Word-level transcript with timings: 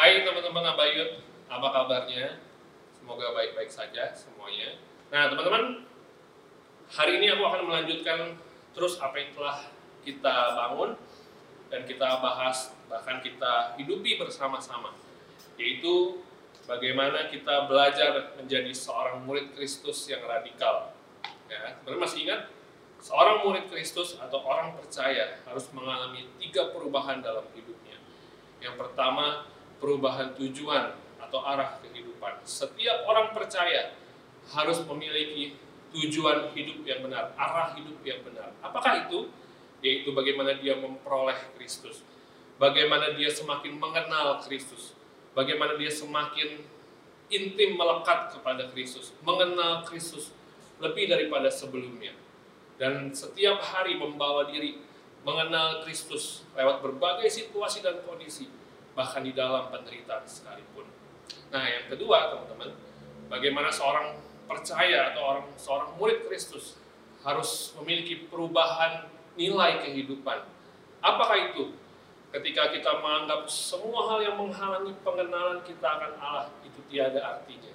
Hai 0.00 0.24
teman-teman 0.24 0.64
Abayut, 0.64 1.20
apa 1.44 1.68
kabarnya? 1.76 2.40
Semoga 2.88 3.36
baik-baik 3.36 3.68
saja 3.68 4.08
semuanya. 4.16 4.80
Nah 5.12 5.28
teman-teman, 5.28 5.84
hari 6.88 7.20
ini 7.20 7.28
aku 7.28 7.44
akan 7.44 7.68
melanjutkan 7.68 8.32
terus 8.72 8.96
apa 8.96 9.20
yang 9.20 9.36
telah 9.36 9.68
kita 10.00 10.56
bangun 10.56 10.96
dan 11.68 11.84
kita 11.84 12.16
bahas, 12.24 12.72
bahkan 12.88 13.20
kita 13.20 13.76
hidupi 13.76 14.16
bersama-sama, 14.16 14.96
yaitu 15.60 16.24
bagaimana 16.64 17.28
kita 17.28 17.68
belajar 17.68 18.40
menjadi 18.40 18.72
seorang 18.72 19.20
murid 19.28 19.52
Kristus 19.52 20.08
yang 20.08 20.24
radikal. 20.24 20.96
Ya, 21.44 21.76
teman 21.84 22.00
masih 22.00 22.24
ingat? 22.24 22.48
Seorang 23.04 23.44
murid 23.44 23.68
Kristus 23.68 24.16
atau 24.16 24.48
orang 24.48 24.72
percaya 24.80 25.44
harus 25.44 25.68
mengalami 25.76 26.24
tiga 26.40 26.72
perubahan 26.72 27.20
dalam 27.20 27.44
hidupnya. 27.52 28.00
Yang 28.64 28.80
pertama, 28.80 29.44
perubahan 29.80 30.36
tujuan 30.36 30.94
atau 31.18 31.40
arah 31.42 31.80
kehidupan. 31.80 32.44
Setiap 32.44 33.08
orang 33.08 33.32
percaya 33.32 33.96
harus 34.52 34.84
memiliki 34.84 35.56
tujuan 35.90 36.52
hidup 36.54 36.86
yang 36.86 37.00
benar, 37.02 37.34
arah 37.34 37.74
hidup 37.74 37.98
yang 38.04 38.20
benar. 38.22 38.54
Apakah 38.62 39.08
itu? 39.08 39.32
Yaitu 39.80 40.12
bagaimana 40.12 40.54
dia 40.60 40.76
memperoleh 40.76 41.56
Kristus. 41.56 42.04
Bagaimana 42.60 43.16
dia 43.16 43.32
semakin 43.32 43.80
mengenal 43.80 44.36
Kristus. 44.44 44.92
Bagaimana 45.32 45.80
dia 45.80 45.88
semakin 45.88 46.60
intim 47.32 47.80
melekat 47.80 48.36
kepada 48.36 48.68
Kristus. 48.68 49.16
Mengenal 49.24 49.80
Kristus 49.88 50.36
lebih 50.76 51.08
daripada 51.08 51.48
sebelumnya. 51.48 52.12
Dan 52.76 53.12
setiap 53.16 53.64
hari 53.64 53.96
membawa 53.96 54.44
diri 54.48 54.80
mengenal 55.24 55.84
Kristus 55.84 56.44
lewat 56.56 56.80
berbagai 56.80 57.28
situasi 57.28 57.84
dan 57.84 58.00
kondisi 58.04 58.48
bahkan 58.94 59.22
di 59.22 59.32
dalam 59.32 59.70
penderitaan 59.70 60.26
sekalipun. 60.26 60.86
Nah, 61.50 61.64
yang 61.66 61.86
kedua, 61.90 62.34
teman-teman, 62.34 62.70
bagaimana 63.30 63.70
seorang 63.70 64.18
percaya 64.50 65.14
atau 65.14 65.22
orang 65.22 65.46
seorang 65.54 65.90
murid 65.94 66.26
Kristus 66.26 66.74
harus 67.22 67.70
memiliki 67.78 68.26
perubahan 68.26 69.06
nilai 69.38 69.78
kehidupan. 69.86 70.42
Apakah 70.98 71.54
itu? 71.54 71.78
Ketika 72.30 72.70
kita 72.70 73.02
menganggap 73.02 73.50
semua 73.50 74.06
hal 74.14 74.22
yang 74.22 74.38
menghalangi 74.38 74.94
pengenalan 75.02 75.58
kita 75.66 75.82
akan 75.82 76.12
Allah 76.22 76.46
itu 76.62 76.78
tiada 76.86 77.18
artinya. 77.18 77.74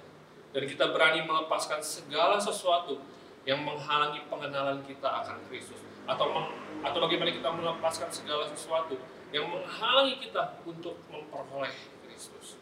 Dan 0.56 0.64
kita 0.64 0.88
berani 0.88 1.20
melepaskan 1.28 1.84
segala 1.84 2.40
sesuatu 2.40 2.96
yang 3.44 3.60
menghalangi 3.60 4.24
pengenalan 4.32 4.80
kita 4.88 5.04
akan 5.04 5.36
Kristus. 5.52 5.76
Atau 6.08 6.32
atau 6.80 6.98
bagaimana 7.04 7.28
kita 7.28 7.52
melepaskan 7.52 8.08
segala 8.08 8.48
sesuatu 8.48 8.96
yang 9.34 9.50
menghalangi 9.50 10.22
kita 10.22 10.62
untuk 10.62 10.98
memperoleh 11.10 11.72
Kristus. 12.06 12.58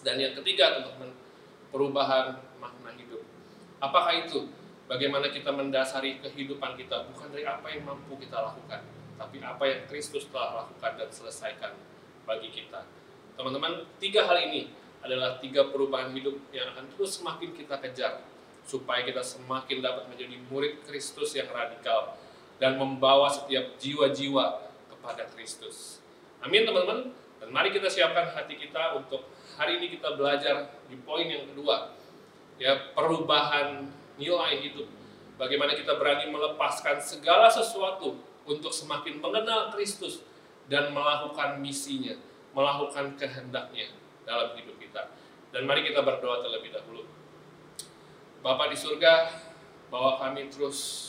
Dan 0.00 0.20
yang 0.20 0.32
ketiga 0.36 0.80
teman-teman, 0.80 1.12
perubahan 1.72 2.40
makna 2.60 2.92
hidup. 2.96 3.24
Apakah 3.80 4.26
itu? 4.26 4.48
Bagaimana 4.90 5.30
kita 5.30 5.54
mendasari 5.54 6.18
kehidupan 6.18 6.74
kita 6.74 7.06
bukan 7.14 7.30
dari 7.30 7.46
apa 7.46 7.70
yang 7.70 7.86
mampu 7.86 8.18
kita 8.18 8.42
lakukan, 8.42 8.82
tapi 9.14 9.38
apa 9.38 9.62
yang 9.62 9.80
Kristus 9.86 10.26
telah 10.34 10.66
lakukan 10.66 10.98
dan 10.98 11.08
selesaikan 11.14 11.72
bagi 12.26 12.50
kita. 12.50 12.82
Teman-teman, 13.38 13.86
tiga 14.02 14.26
hal 14.26 14.50
ini 14.50 14.74
adalah 15.00 15.38
tiga 15.38 15.70
perubahan 15.70 16.12
hidup 16.12 16.36
yang 16.52 16.74
akan 16.74 16.90
terus 16.92 17.22
semakin 17.22 17.54
kita 17.56 17.78
kejar 17.80 18.20
supaya 18.66 19.00
kita 19.06 19.24
semakin 19.24 19.80
dapat 19.80 20.04
menjadi 20.12 20.36
murid 20.52 20.84
Kristus 20.84 21.32
yang 21.32 21.48
radikal 21.48 22.20
dan 22.60 22.76
membawa 22.76 23.32
setiap 23.32 23.80
jiwa-jiwa 23.80 24.69
kepada 25.00 25.24
Kristus. 25.32 26.04
Amin 26.44 26.68
teman-teman. 26.68 27.08
Dan 27.40 27.48
mari 27.48 27.72
kita 27.72 27.88
siapkan 27.88 28.28
hati 28.36 28.60
kita 28.60 29.00
untuk 29.00 29.24
hari 29.56 29.80
ini 29.80 29.96
kita 29.96 30.12
belajar 30.12 30.76
di 30.92 31.00
poin 31.00 31.24
yang 31.24 31.48
kedua. 31.48 31.96
Ya, 32.60 32.92
perubahan 32.92 33.88
nilai 34.20 34.60
hidup. 34.60 34.84
Bagaimana 35.40 35.72
kita 35.72 35.96
berani 35.96 36.28
melepaskan 36.28 37.00
segala 37.00 37.48
sesuatu 37.48 38.20
untuk 38.44 38.68
semakin 38.68 39.24
mengenal 39.24 39.72
Kristus 39.72 40.20
dan 40.68 40.92
melakukan 40.92 41.56
misinya, 41.64 42.12
melakukan 42.52 43.16
kehendaknya 43.16 43.88
dalam 44.28 44.52
hidup 44.52 44.76
kita. 44.76 45.08
Dan 45.48 45.64
mari 45.64 45.80
kita 45.80 46.04
berdoa 46.04 46.44
terlebih 46.44 46.76
dahulu. 46.76 47.08
Bapak 48.44 48.68
di 48.68 48.76
surga, 48.76 49.32
bahwa 49.88 50.20
kami 50.20 50.52
terus 50.52 51.08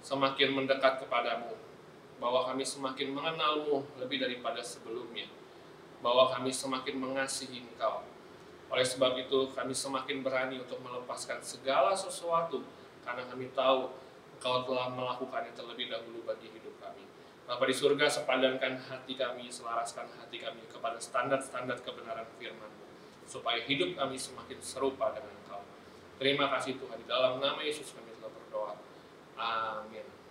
semakin 0.00 0.56
mendekat 0.56 1.04
kepadamu 1.04 1.61
bahwa 2.22 2.46
kami 2.46 2.62
semakin 2.62 3.10
mengenalmu 3.10 3.82
lebih 3.98 4.22
daripada 4.22 4.62
sebelumnya, 4.62 5.26
bahwa 5.98 6.30
kami 6.30 6.54
semakin 6.54 7.02
mengasihi 7.02 7.66
Engkau. 7.66 8.06
Oleh 8.70 8.86
sebab 8.86 9.18
itu, 9.18 9.50
kami 9.50 9.74
semakin 9.74 10.22
berani 10.22 10.62
untuk 10.62 10.78
melepaskan 10.86 11.42
segala 11.42 11.90
sesuatu, 11.98 12.62
karena 13.02 13.26
kami 13.26 13.50
tahu 13.50 13.90
Engkau 14.38 14.62
telah 14.70 14.86
melakukannya 14.94 15.50
terlebih 15.50 15.90
dahulu 15.90 16.22
bagi 16.22 16.46
hidup 16.46 16.78
kami. 16.78 17.02
Bapak 17.42 17.66
di 17.66 17.74
surga, 17.74 18.06
sepadankan 18.06 18.78
hati 18.78 19.18
kami, 19.18 19.50
selaraskan 19.50 20.06
hati 20.14 20.38
kami 20.38 20.62
kepada 20.70 21.02
standar-standar 21.02 21.82
kebenaran 21.82 22.30
firman-Mu, 22.38 22.86
supaya 23.26 23.66
hidup 23.66 23.98
kami 23.98 24.14
semakin 24.14 24.62
serupa 24.62 25.10
dengan 25.10 25.34
Engkau. 25.42 25.62
Terima 26.22 26.46
kasih 26.54 26.78
Tuhan, 26.78 27.02
di 27.02 27.06
dalam 27.10 27.42
nama 27.42 27.58
Yesus 27.66 27.90
kami 27.90 28.14
telah 28.14 28.30
berdoa. 28.30 28.78
Amin. 29.34 30.21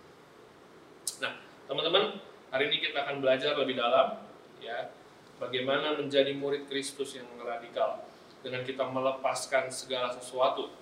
Teman-teman, 1.70 2.18
hari 2.50 2.74
ini 2.74 2.82
kita 2.82 3.06
akan 3.06 3.22
belajar 3.22 3.54
lebih 3.54 3.78
dalam 3.78 4.18
ya 4.58 4.90
bagaimana 5.38 5.94
menjadi 5.94 6.34
murid 6.34 6.66
Kristus 6.66 7.14
yang 7.14 7.26
radikal 7.38 8.02
dengan 8.42 8.66
kita 8.66 8.82
melepaskan 8.82 9.70
segala 9.70 10.10
sesuatu. 10.10 10.74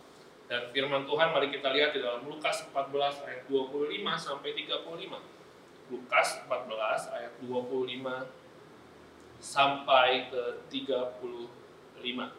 Dan 0.48 0.72
firman 0.74 1.06
Tuhan 1.06 1.30
mari 1.30 1.52
kita 1.52 1.70
lihat 1.70 1.94
di 1.94 2.02
dalam 2.02 2.26
Lukas 2.26 2.66
14 2.72 3.28
ayat 3.28 3.46
25 3.46 3.92
sampai 4.18 4.50
35. 4.56 5.94
Lukas 5.94 6.28
14 6.48 7.14
ayat 7.14 7.32
25 7.44 9.38
sampai 9.38 10.26
ke 10.32 10.42
35. 10.72 12.34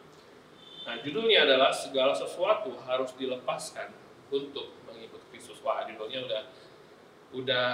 Nah, 0.82 0.98
judulnya 0.98 1.46
adalah 1.46 1.70
segala 1.70 2.12
sesuatu 2.12 2.74
harus 2.84 3.14
dilepaskan 3.16 3.94
untuk 4.34 4.76
mengikut 4.84 5.22
Kristus. 5.30 5.62
Wah, 5.62 5.86
judulnya 5.86 6.26
udah 6.26 6.42
udah 7.32 7.66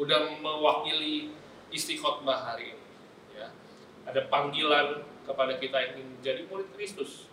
udah 0.00 0.40
mewakili 0.40 1.28
isi 1.68 2.00
khotbah 2.00 2.40
hari 2.40 2.72
ini. 2.72 2.84
Ya. 3.36 3.52
Ada 4.08 4.32
panggilan 4.32 5.04
kepada 5.28 5.60
kita 5.60 5.76
yang 5.76 5.92
ingin 6.00 6.08
menjadi 6.16 6.40
murid 6.48 6.68
Kristus. 6.72 7.28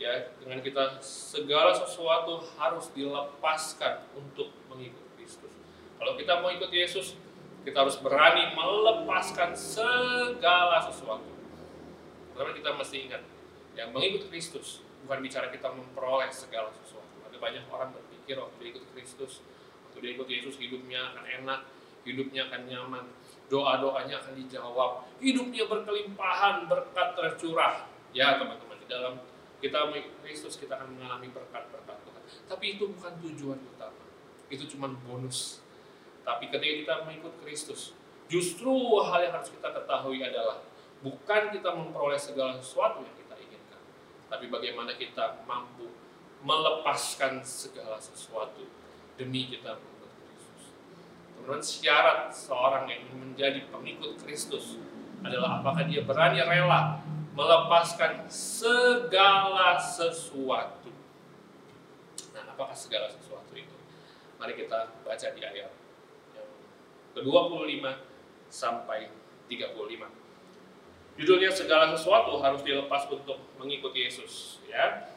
Ya, 0.00 0.34
dengan 0.42 0.58
kita 0.58 0.98
segala 0.98 1.70
sesuatu 1.70 2.42
harus 2.58 2.90
dilepaskan 2.90 4.02
untuk 4.18 4.50
mengikut 4.66 5.06
Kristus. 5.14 5.54
Kalau 5.94 6.18
kita 6.18 6.42
mau 6.42 6.50
ikut 6.50 6.74
Yesus, 6.74 7.14
kita 7.62 7.86
harus 7.86 8.02
berani 8.02 8.50
melepaskan 8.58 9.54
segala 9.54 10.82
sesuatu. 10.82 11.30
Karena 12.34 12.50
kita 12.50 12.74
mesti 12.74 12.96
ingat, 13.06 13.22
yang 13.78 13.94
mengikut 13.94 14.26
Kristus 14.26 14.82
bukan 15.06 15.22
bicara 15.22 15.54
kita 15.54 15.70
memperoleh 15.70 16.30
segala 16.34 16.74
sesuatu. 16.74 17.22
Ada 17.30 17.38
banyak 17.38 17.64
orang 17.70 17.94
berpikir 17.94 18.42
waktu 18.42 18.74
ikut 18.74 18.84
Kristus, 18.90 19.46
waktu 19.86 19.98
dia 20.02 20.10
ikut 20.18 20.26
Yesus 20.26 20.58
hidupnya 20.58 21.14
akan 21.14 21.24
enak, 21.42 21.60
hidupnya 22.02 22.50
akan 22.50 22.62
nyaman, 22.66 23.04
doa-doanya 23.46 24.22
akan 24.22 24.34
dijawab, 24.38 25.06
hidupnya 25.22 25.66
berkelimpahan, 25.66 26.66
berkat 26.66 27.08
tercurah. 27.14 27.86
Ya 28.12 28.36
teman-teman, 28.36 28.76
di 28.76 28.86
dalam 28.90 29.14
kita 29.62 29.88
Kristus 30.20 30.58
kita 30.58 30.76
akan 30.76 30.98
mengalami 30.98 31.30
berkat-berkat 31.30 31.96
Tuhan. 32.02 32.22
Tapi 32.50 32.64
itu 32.76 32.84
bukan 32.90 33.12
tujuan 33.22 33.58
utama, 33.62 34.04
itu 34.50 34.64
cuma 34.76 34.90
bonus. 35.06 35.62
Tapi 36.22 36.50
ketika 36.50 36.74
kita 36.82 36.94
mengikut 37.06 37.34
Kristus, 37.42 37.94
justru 38.26 38.70
hal 39.02 39.26
yang 39.26 39.34
harus 39.38 39.50
kita 39.50 39.70
ketahui 39.70 40.22
adalah 40.22 40.62
bukan 41.02 41.50
kita 41.50 41.70
memperoleh 41.72 42.18
segala 42.18 42.58
sesuatu 42.58 43.02
yang 43.02 43.16
kita 43.16 43.34
inginkan, 43.38 43.80
tapi 44.30 44.46
bagaimana 44.50 44.94
kita 44.94 45.42
mampu 45.46 45.90
melepaskan 46.42 47.42
segala 47.46 48.02
sesuatu 48.02 48.66
demi 49.14 49.46
kita 49.46 49.78
Menurut 51.42 51.66
syarat 51.66 52.30
seorang 52.30 52.86
yang 52.86 53.02
menjadi 53.18 53.66
pengikut 53.66 54.14
Kristus 54.22 54.78
adalah 55.26 55.58
apakah 55.58 55.90
dia 55.90 56.06
berani 56.06 56.38
rela 56.38 57.02
melepaskan 57.34 58.30
segala 58.30 59.74
sesuatu. 59.80 60.94
Nah, 62.30 62.46
apakah 62.54 62.76
segala 62.78 63.10
sesuatu 63.10 63.50
itu? 63.58 63.74
Mari 64.38 64.54
kita 64.54 64.94
baca 65.02 65.26
di 65.34 65.42
ayat 65.42 65.74
yang 66.34 66.50
ke-25 67.18 67.84
sampai 68.46 69.10
35. 69.50 71.18
Judulnya 71.18 71.50
segala 71.52 71.92
sesuatu 71.92 72.40
harus 72.40 72.62
dilepas 72.64 73.04
untuk 73.10 73.36
mengikuti 73.58 74.06
Yesus, 74.06 74.62
ya. 74.70 75.12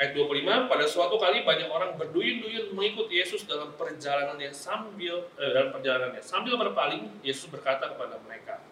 Ayat 0.00 0.16
25, 0.16 0.72
pada 0.72 0.88
suatu 0.88 1.20
kali 1.20 1.44
banyak 1.44 1.68
orang 1.68 1.92
berduyun-duyun 2.00 2.72
mengikut 2.72 3.12
Yesus 3.12 3.44
dalam 3.44 3.76
perjalanannya 3.76 4.48
sambil 4.48 5.28
eh, 5.36 5.50
dalam 5.52 5.76
perjalanannya. 5.76 6.24
Sambil 6.24 6.56
berpaling, 6.56 7.20
Yesus 7.20 7.52
berkata 7.52 7.92
kepada 7.92 8.16
mereka, 8.24 8.64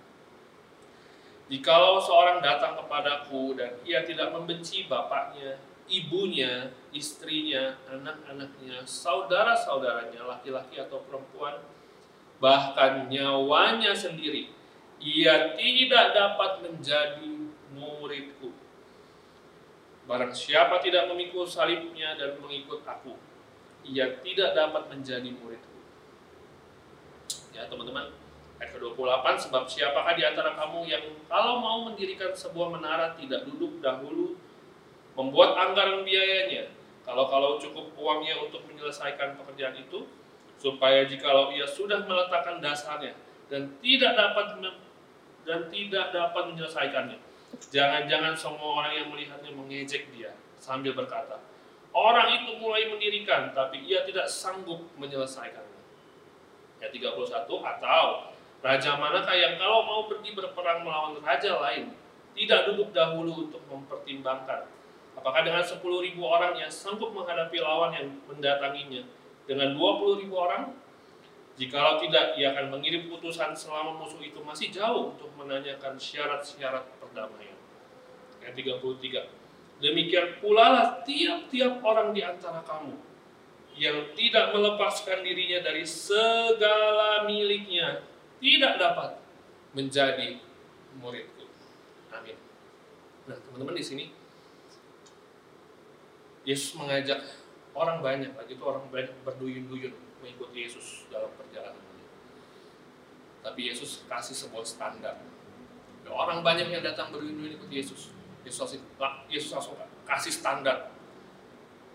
Jikalau 1.52 2.00
seorang 2.00 2.40
datang 2.40 2.80
kepadaku 2.80 3.60
dan 3.60 3.76
ia 3.84 4.08
tidak 4.08 4.32
membenci 4.32 4.88
bapaknya, 4.88 5.60
ibunya, 5.88 6.72
istrinya, 6.96 7.76
anak-anaknya, 7.88 8.88
saudara-saudaranya, 8.88 10.25
laki-laki 10.25 10.80
atau 10.80 11.04
perempuan, 11.04 11.60
bahkan 12.40 13.04
nyawanya 13.12 13.92
sendiri, 13.92 14.48
ia 14.96 15.52
tidak 15.56 16.16
dapat 16.16 16.64
menjadi 16.64 17.52
muridku. 17.76 18.52
Barang 20.08 20.32
siapa 20.32 20.81
tidak 20.81 21.12
memikul 21.12 21.44
salibnya 21.44 22.16
dan 22.16 22.40
mengikut 22.40 22.81
aku, 22.88 23.12
ia 23.84 24.16
tidak 24.25 24.56
dapat 24.56 24.88
menjadi 24.88 25.28
muridku. 25.37 25.76
Ya 27.52 27.69
teman-teman, 27.69 28.08
Ayat 28.58 28.75
ke-28, 28.75 29.26
sebab 29.46 29.70
siapakah 29.70 30.19
di 30.19 30.26
antara 30.26 30.50
kamu 30.58 30.82
yang 30.90 31.05
kalau 31.31 31.62
mau 31.62 31.87
mendirikan 31.87 32.34
sebuah 32.34 32.75
menara 32.75 33.14
tidak 33.14 33.46
duduk 33.46 33.78
dahulu 33.78 34.34
membuat 35.14 35.55
anggaran 35.55 36.02
biayanya, 36.02 36.75
kalau-kalau 37.06 37.62
cukup 37.62 37.94
uangnya 37.94 38.34
untuk 38.43 38.66
menyelesaikan 38.66 39.38
pekerjaan 39.38 39.78
itu, 39.78 40.11
supaya 40.58 41.06
jikalau 41.06 41.54
ia 41.54 41.70
sudah 41.70 42.02
meletakkan 42.02 42.58
dasarnya 42.58 43.14
dan 43.46 43.78
tidak 43.78 44.19
dapat 44.19 44.58
dan 45.46 45.61
tidak 45.70 46.11
dapat 46.11 46.43
menyelesaikannya, 46.50 47.19
jangan-jangan 47.73 48.35
semua 48.37 48.85
orang 48.85 48.93
yang 48.93 49.09
melihatnya 49.12 49.50
mengejek 49.55 50.11
dia 50.12 50.33
sambil 50.59 50.93
berkata, 50.93 51.41
orang 51.95 52.29
itu 52.35 52.59
mulai 52.61 52.89
mendirikan 52.91 53.53
tapi 53.56 53.85
ia 53.85 54.05
tidak 54.05 54.29
sanggup 54.29 54.85
menyelesaikannya. 55.00 55.81
Ayat 56.79 56.95
31 56.95 57.47
atau 57.47 58.06
Raja 58.59 58.99
manakah 58.99 59.39
yang 59.39 59.55
kalau 59.55 59.87
mau 59.87 60.03
pergi 60.11 60.35
berperang 60.35 60.83
melawan 60.83 61.15
raja 61.23 61.62
lain, 61.62 61.95
tidak 62.35 62.67
duduk 62.67 62.91
dahulu 62.91 63.47
untuk 63.47 63.62
mempertimbangkan 63.71 64.67
apakah 65.15 65.47
dengan 65.47 65.62
10 65.62 65.79
ribu 65.83 66.27
orang 66.27 66.59
yang 66.59 66.71
sanggup 66.71 67.15
menghadapi 67.15 67.59
lawan 67.59 67.95
yang 67.95 68.06
mendatanginya 68.27 69.03
dengan 69.47 69.79
20 69.79 70.23
ribu 70.27 70.35
orang? 70.39 70.75
Jikalau 71.59 71.99
tidak, 71.99 72.39
ia 72.39 72.55
akan 72.55 72.71
mengirim 72.71 73.11
putusan 73.11 73.50
selama 73.50 73.99
musuh 73.99 74.23
itu 74.23 74.39
masih 74.47 74.71
jauh 74.71 75.11
untuk 75.15 75.27
menanyakan 75.35 75.99
syarat-syarat 75.99 76.87
perdamaian. 77.08 77.58
Ayat 78.44 78.55
33. 78.55 79.82
Demikian 79.82 80.43
pula 80.43 80.66
lah 80.75 80.87
tiap-tiap 81.06 81.78
orang 81.81 82.10
di 82.10 82.20
antara 82.20 82.60
kamu 82.66 82.99
yang 83.78 84.10
tidak 84.19 84.50
melepaskan 84.50 85.22
dirinya 85.22 85.62
dari 85.62 85.87
segala 85.87 87.22
miliknya 87.31 88.02
tidak 88.43 88.75
dapat 88.75 89.22
menjadi 89.70 90.43
muridku. 90.99 91.46
Amin. 92.10 92.34
Nah, 93.31 93.38
teman-teman 93.38 93.78
di 93.78 93.84
sini 93.87 94.04
Yesus 96.43 96.75
mengajak 96.75 97.22
orang 97.76 98.02
banyak, 98.02 98.34
lagi 98.34 98.58
itu 98.58 98.64
orang 98.66 98.88
banyak 98.90 99.14
berduyun-duyun 99.22 99.94
mengikuti 100.19 100.66
Yesus 100.66 101.06
dalam 101.12 101.31
perjalanan 101.38 101.78
ini. 101.94 102.04
Tapi 103.46 103.61
Yesus 103.70 104.02
kasih 104.11 104.34
sebuah 104.34 104.66
standar. 104.66 105.22
Orang 106.12 106.40
banyak 106.44 106.69
yang 106.72 106.82
datang 106.84 107.12
berduyun-duyun 107.12 107.58
ikut 107.60 107.70
Yesus. 107.70 108.12
Yesus, 108.46 108.81
Yesus 109.28 109.50
langsung 109.52 109.76
kasih 110.08 110.32
standar 110.32 110.88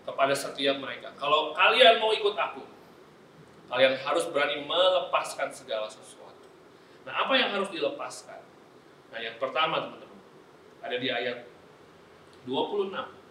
kepada 0.04 0.34
setiap 0.36 0.78
mereka. 0.78 1.10
Kalau 1.18 1.50
kalian 1.56 1.98
mau 1.98 2.12
ikut 2.14 2.36
aku, 2.36 2.62
kalian 3.72 3.96
harus 3.98 4.24
berani 4.30 4.62
melepaskan 4.62 5.50
segala 5.50 5.88
sesuatu. 5.88 6.46
Nah, 7.08 7.26
apa 7.26 7.32
yang 7.34 7.50
harus 7.52 7.72
dilepaskan? 7.72 8.40
Nah, 9.10 9.18
yang 9.18 9.36
pertama 9.40 9.82
teman-teman, 9.82 10.20
ada 10.84 10.96
di 11.00 11.08
ayat 11.08 11.48
26. 12.44 13.24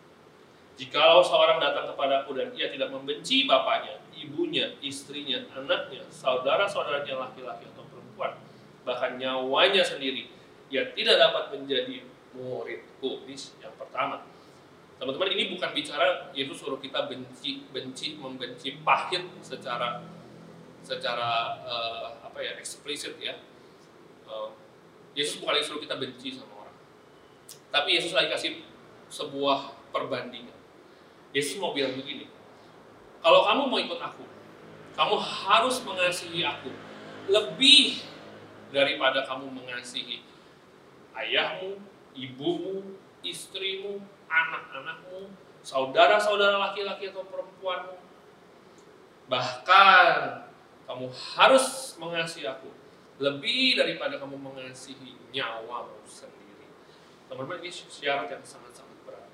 Jikalau 0.73 1.21
seorang 1.21 1.61
datang 1.61 1.93
kepadaku 1.93 2.33
dan 2.33 2.49
ia 2.57 2.73
tidak 2.73 2.89
membenci 2.89 3.45
bapaknya, 3.45 4.01
ibunya, 4.17 4.73
istrinya, 4.81 5.37
anaknya, 5.53 6.01
saudara-saudaranya 6.09 7.13
laki-laki 7.13 7.69
atau 7.69 7.85
perempuan, 7.93 8.33
bahkan 8.81 9.21
nyawanya 9.21 9.85
sendiri, 9.85 10.33
ia 10.73 10.89
tidak 10.97 11.15
dapat 11.21 11.53
menjadi 11.53 12.01
muridku. 12.33 13.21
Ini 13.29 13.37
yang 13.61 13.73
pertama. 13.77 14.25
Teman-teman, 14.97 15.29
ini 15.37 15.53
bukan 15.53 15.69
bicara 15.77 16.33
Yesus 16.33 16.57
suruh 16.57 16.81
kita 16.81 17.05
benci, 17.05 17.69
benci, 17.69 18.17
membenci, 18.17 18.81
pahit 18.81 19.21
secara 19.45 20.01
secara 20.83 21.61
uh, 21.63 22.27
apa 22.27 22.43
ya 22.43 22.59
eksplisit 22.59 23.15
ya 23.15 23.39
uh, 24.27 24.51
Yesus 25.15 25.39
bukan 25.39 25.55
lagi 25.55 25.65
suruh 25.69 25.81
kita 25.83 25.95
benci 26.01 26.33
sama 26.33 26.65
orang. 26.65 26.77
Tapi 27.69 27.89
Yesus 27.93 28.17
lagi 28.17 28.33
kasih 28.33 28.51
sebuah 29.13 29.77
perbandingan. 29.93 30.57
Yesus 31.33 31.57
mau 31.61 31.73
bilang 31.73 31.93
begini, 31.97 32.29
kalau 33.21 33.45
kamu 33.45 33.61
mau 33.69 33.79
ikut 33.81 33.99
aku, 34.01 34.25
kamu 34.97 35.15
harus 35.17 35.81
mengasihi 35.85 36.41
aku 36.45 36.69
lebih 37.29 38.01
daripada 38.73 39.25
kamu 39.25 39.53
mengasihi 39.53 40.21
ayahmu, 41.17 41.79
ibumu, 42.17 42.97
istrimu, 43.23 44.01
anak-anakmu, 44.27 45.29
saudara-saudara 45.63 46.59
laki-laki 46.59 47.09
atau 47.09 47.23
perempuanmu. 47.25 47.97
Bahkan 49.31 50.09
kamu 50.83 51.07
harus 51.09 51.95
mengasihi 51.95 52.45
aku 52.45 52.69
lebih 53.21 53.79
daripada 53.79 54.19
kamu 54.19 54.35
mengasihi 54.35 55.15
nyawamu 55.31 56.01
sendiri. 56.03 56.67
Teman-teman 57.31 57.63
ini 57.63 57.71
syarat 57.71 58.27
yang 58.27 58.43
sangat-sangat 58.43 58.97
berat. 59.07 59.29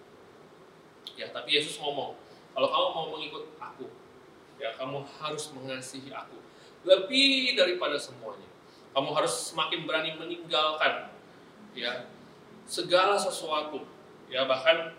Ya, 1.18 1.28
tapi 1.34 1.58
Yesus 1.58 1.82
ngomong, 1.82 2.16
kalau 2.54 2.68
kamu 2.70 2.88
mau 2.94 3.08
mengikut 3.18 3.44
aku, 3.58 3.88
ya 4.62 4.76
kamu 4.78 5.04
harus 5.20 5.50
mengasihi 5.56 6.14
aku 6.14 6.38
lebih 6.86 7.58
daripada 7.58 7.98
semuanya. 8.00 8.48
Kamu 8.94 9.10
harus 9.16 9.52
semakin 9.52 9.86
berani 9.88 10.16
meninggalkan 10.18 11.12
ya 11.74 12.10
segala 12.70 13.18
sesuatu. 13.18 13.82
Ya, 14.30 14.46
bahkan 14.46 14.94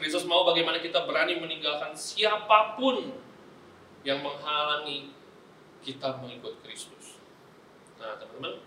Kristus 0.00 0.24
mau 0.24 0.48
bagaimana 0.48 0.80
kita 0.80 1.04
berani 1.04 1.36
meninggalkan 1.36 1.92
siapa 1.92 2.76
pun 2.76 3.12
yang 4.00 4.24
menghalangi 4.24 5.12
kita 5.84 6.16
mengikut 6.20 6.60
Kristus. 6.64 7.20
Nah, 8.00 8.16
teman-teman, 8.16 8.60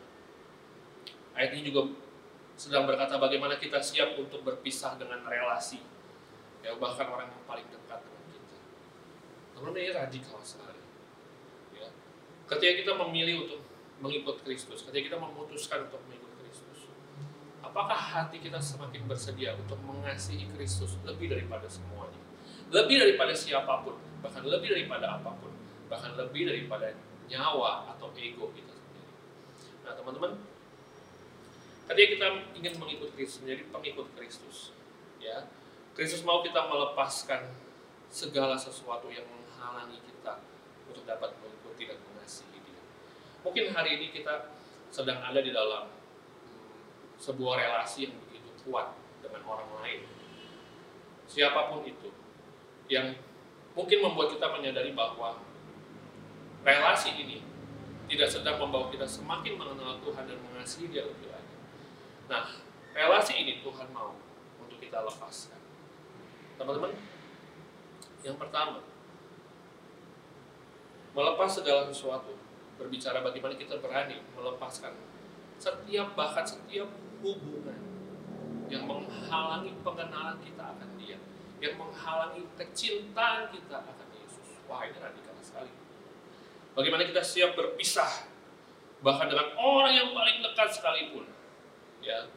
ayat 1.34 1.58
ini 1.58 1.74
juga 1.74 1.90
sedang 2.60 2.86
berkata 2.86 3.18
bagaimana 3.18 3.56
kita 3.56 3.80
siap 3.80 4.20
untuk 4.20 4.44
berpisah 4.44 5.00
dengan 5.00 5.24
relasi, 5.26 5.80
ya 6.62 6.76
bahkan 6.76 7.08
orang 7.08 7.32
yang 7.32 7.44
paling 7.48 7.66
dekat 7.72 8.04
dengan 8.04 8.24
kita. 8.30 8.58
Teman-teman 9.56 9.80
ini 9.80 9.92
radikal 9.96 10.42
sekali. 10.44 10.84
Ya. 11.78 11.88
Ketika 12.52 12.74
kita 12.84 12.92
memilih 13.00 13.48
untuk 13.48 13.62
mengikut 14.04 14.44
Kristus, 14.44 14.84
ketika 14.84 15.16
kita 15.16 15.18
memutuskan 15.18 15.88
untuk 15.88 16.04
mengikut 16.04 16.19
apakah 17.70 18.02
hati 18.02 18.42
kita 18.42 18.58
semakin 18.58 19.06
bersedia 19.06 19.54
untuk 19.54 19.78
mengasihi 19.86 20.50
Kristus 20.58 20.98
lebih 21.06 21.30
daripada 21.30 21.70
semuanya, 21.70 22.18
lebih 22.74 22.98
daripada 22.98 23.30
siapa 23.38 23.86
pun, 23.86 23.94
bahkan 24.26 24.42
lebih 24.42 24.74
daripada 24.74 25.22
apa 25.22 25.30
pun, 25.38 25.54
bahkan 25.86 26.18
lebih 26.18 26.50
daripada 26.50 26.90
nyawa 27.30 27.94
atau 27.94 28.10
ego 28.18 28.50
kita 28.58 28.74
Nah, 29.90 29.98
teman-teman, 29.98 30.38
ketika 31.90 32.08
kita 32.14 32.28
ingin 32.54 32.74
mengikut 32.78 33.10
Kristus, 33.18 33.42
menjadi 33.42 33.74
pengikut 33.74 34.08
Kristus, 34.14 34.70
ya, 35.18 35.50
Kristus 35.98 36.22
mau 36.22 36.46
kita 36.46 36.70
melepaskan 36.70 37.50
segala 38.14 38.54
sesuatu 38.54 39.10
yang 39.10 39.26
menghalangi 39.26 39.98
kita 40.06 40.46
untuk 40.86 41.10
dapat 41.10 41.34
mengikuti 41.42 41.90
dan 41.90 41.98
mengasihi 42.06 42.62
Dia. 42.62 42.82
Mungkin 43.42 43.74
hari 43.74 43.98
ini 43.98 44.14
kita 44.14 44.54
sedang 44.94 45.26
ada 45.26 45.42
di 45.42 45.50
dalam 45.50 45.90
sebuah 47.20 47.60
relasi 47.60 48.08
yang 48.08 48.16
begitu 48.24 48.50
kuat 48.64 48.96
dengan 49.20 49.44
orang 49.44 49.70
lain. 49.84 50.02
Siapa 51.28 51.70
pun 51.70 51.84
itu 51.84 52.10
yang 52.90 53.14
mungkin 53.76 54.02
membuat 54.02 54.34
kita 54.34 54.50
menyadari 54.50 54.96
bahwa 54.96 55.38
relasi 56.64 57.14
ini 57.20 57.44
tidak 58.10 58.26
sedang 58.26 58.58
membawa 58.58 58.90
kita 58.90 59.06
semakin 59.06 59.54
mengenal 59.60 60.02
Tuhan 60.02 60.26
dan 60.26 60.40
mengasihi 60.42 60.90
Dia 60.90 61.06
lebih 61.06 61.30
lagi. 61.30 61.56
Nah, 62.26 62.50
relasi 62.98 63.38
ini 63.38 63.62
Tuhan 63.62 63.94
mau 63.94 64.18
untuk 64.58 64.82
kita 64.82 65.06
lepaskan. 65.06 65.62
Teman-teman, 66.58 66.92
yang 68.26 68.36
pertama, 68.42 68.82
melepas 71.14 71.50
segala 71.54 71.86
sesuatu, 71.86 72.34
berbicara 72.82 73.22
bagaimana 73.22 73.54
kita 73.54 73.78
berani 73.78 74.24
melepaskan 74.34 74.98
setiap 75.60 76.16
bahkan 76.16 76.48
setiap 76.48 76.88
hubungan 77.22 77.80
yang 78.70 78.86
menghalangi 78.86 79.74
pengenalan 79.82 80.38
kita 80.44 80.64
akan 80.78 80.90
Dia, 81.02 81.18
yang 81.60 81.76
menghalangi 81.76 82.46
kecintaan 82.56 83.50
kita 83.52 83.82
akan 83.82 84.08
Yesus. 84.14 84.48
Wah, 84.70 84.86
ini 84.86 84.98
radikal 84.98 85.36
sekali. 85.42 85.72
Bagaimana 86.78 87.04
kita 87.04 87.22
siap 87.26 87.58
berpisah 87.58 88.30
bahkan 89.00 89.32
dengan 89.32 89.56
orang 89.56 89.94
yang 89.96 90.10
paling 90.12 90.44
dekat 90.44 90.70
sekalipun 90.76 91.24
Ya. 92.00 92.28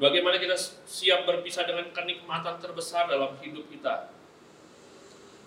Bagaimana 0.00 0.40
kita 0.40 0.56
siap 0.88 1.28
berpisah 1.28 1.68
dengan 1.68 1.88
kenikmatan 1.92 2.58
terbesar 2.58 3.06
dalam 3.08 3.36
hidup 3.40 3.68
kita. 3.68 4.10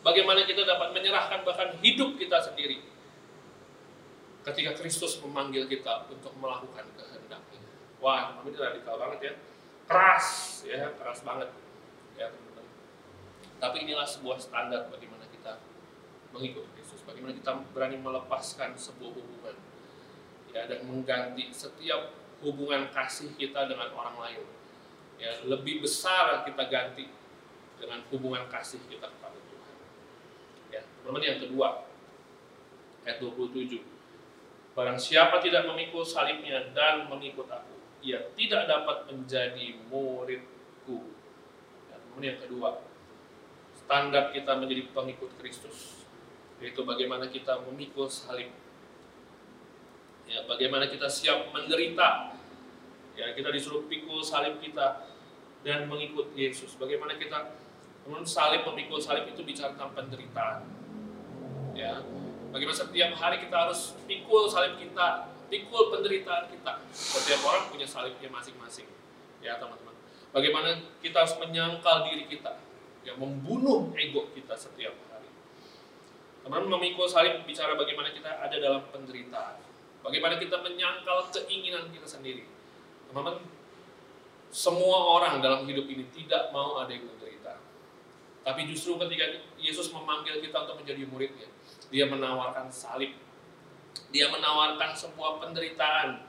Bagaimana 0.05 0.45
kita 0.45 0.63
dapat 0.63 0.93
menyerahkan 0.93 1.41
bahkan 1.41 1.73
hidup 1.81 2.13
kita 2.13 2.37
sendiri 2.37 2.77
ketika 4.45 4.77
Kristus 4.77 5.17
memanggil 5.17 5.65
kita 5.65 6.05
untuk 6.13 6.29
melakukan 6.37 6.85
kehendaknya. 6.93 7.14
Wah, 8.03 8.39
ini 8.43 8.57
radikal 8.57 8.95
banget 8.99 9.19
ya. 9.21 9.33
Keras, 9.85 10.27
ya, 10.65 10.91
keras 10.97 11.21
banget. 11.21 11.49
Ya, 12.17 12.31
teman-teman. 12.31 12.65
Tapi 13.61 13.77
inilah 13.85 14.07
sebuah 14.07 14.37
standar 14.41 14.89
bagaimana 14.89 15.29
kita 15.29 15.61
mengikut 16.35 16.65
Kristus. 16.75 17.05
Bagaimana 17.05 17.37
kita 17.37 17.51
berani 17.71 17.97
melepaskan 18.01 18.75
sebuah 18.75 19.11
hubungan. 19.15 19.55
Ya, 20.51 20.67
dan 20.71 20.87
mengganti 20.87 21.51
setiap 21.51 22.15
hubungan 22.39 22.87
kasih 22.91 23.35
kita 23.35 23.67
dengan 23.67 23.91
orang 23.91 24.17
lain. 24.19 24.43
Ya, 25.15 25.31
lebih 25.47 25.83
besar 25.83 26.43
kita 26.43 26.67
ganti 26.67 27.07
dengan 27.79 28.03
hubungan 28.11 28.47
kasih 28.51 28.79
kita 28.87 29.07
kepada 29.07 29.35
Tuhan. 29.39 29.73
Ya, 30.71 30.81
teman-teman 30.83 31.23
yang 31.23 31.39
kedua, 31.39 31.67
ayat 33.07 33.19
27 33.23 33.95
Barang 34.75 34.99
siapa 34.99 35.39
tidak 35.39 35.71
memikul 35.71 36.03
salibnya 36.03 36.75
dan 36.75 37.07
mengikut 37.07 37.47
aku, 37.47 37.74
ia 38.05 38.29
tidak 38.37 38.69
dapat 38.69 39.09
menjadi 39.09 39.73
muridku. 39.89 41.01
Dan 41.89 41.99
kemudian 42.13 42.37
yang 42.37 42.41
kedua, 42.45 42.69
standar 43.73 44.29
kita 44.29 44.53
menjadi 44.61 44.85
pengikut 44.93 45.33
Kristus, 45.41 46.05
yaitu 46.61 46.85
bagaimana 46.85 47.25
kita 47.33 47.65
memikul 47.65 48.05
salib. 48.05 48.53
Ya, 50.29 50.45
bagaimana 50.45 50.85
kita 50.85 51.09
siap 51.09 51.49
menderita. 51.49 52.37
Ya, 53.17 53.33
kita 53.33 53.49
disuruh 53.49 53.89
pikul 53.89 54.21
salib 54.21 54.61
kita 54.61 55.09
dan 55.65 55.89
mengikut 55.89 56.29
Yesus. 56.37 56.77
Bagaimana 56.77 57.17
kita 57.17 57.57
menurut 58.05 58.29
salib 58.29 58.61
memikul 58.69 59.01
salib 59.01 59.25
itu 59.33 59.41
bicara 59.41 59.73
tentang 59.73 59.97
penderitaan. 59.97 60.61
Ya, 61.73 62.05
Bagaimana 62.55 62.71
setiap 62.71 63.11
hari 63.19 63.43
kita 63.43 63.67
harus 63.67 63.99
pikul 64.07 64.47
salib 64.47 64.79
kita, 64.79 65.27
pikul 65.47 65.93
penderitaan 65.93 66.49
kita. 66.49 66.73
Setiap 66.91 67.41
orang 67.45 67.69
punya 67.69 67.87
salibnya 67.87 68.29
masing-masing. 68.29 68.87
Ya 69.41 69.57
teman-teman. 69.61 69.93
Bagaimana 70.35 70.83
kita 70.99 71.23
harus 71.23 71.35
menyangkal 71.39 72.11
diri 72.11 72.27
kita, 72.27 72.59
ya 73.07 73.15
membunuh 73.15 73.93
ego 73.95 74.27
kita 74.35 74.51
setiap 74.57 74.91
hari. 75.07 75.31
Teman-teman 76.43 76.77
memikul 76.77 77.07
salib 77.07 77.47
bicara 77.47 77.77
bagaimana 77.79 78.11
kita 78.11 78.43
ada 78.43 78.55
dalam 78.57 78.83
penderitaan. 78.91 79.63
Bagaimana 80.05 80.37
kita 80.37 80.61
menyangkal 80.61 81.31
keinginan 81.33 81.89
kita 81.89 82.05
sendiri. 82.05 82.45
Teman-teman, 83.09 83.41
semua 84.53 85.17
orang 85.17 85.41
dalam 85.41 85.65
hidup 85.65 85.89
ini 85.89 86.05
tidak 86.13 86.53
mau 86.53 86.77
ada 86.77 86.93
yang 86.93 87.09
menderita. 87.09 87.57
Tapi 88.45 88.69
justru 88.69 88.93
ketika 89.01 89.41
Yesus 89.57 89.89
memanggil 89.89 90.37
kita 90.37 90.69
untuk 90.69 90.85
menjadi 90.85 91.01
muridnya, 91.09 91.49
dia 91.89 92.05
menawarkan 92.05 92.69
salib. 92.69 93.24
Dia 94.09 94.31
menawarkan 94.31 94.95
sebuah 94.95 95.43
penderitaan. 95.43 96.23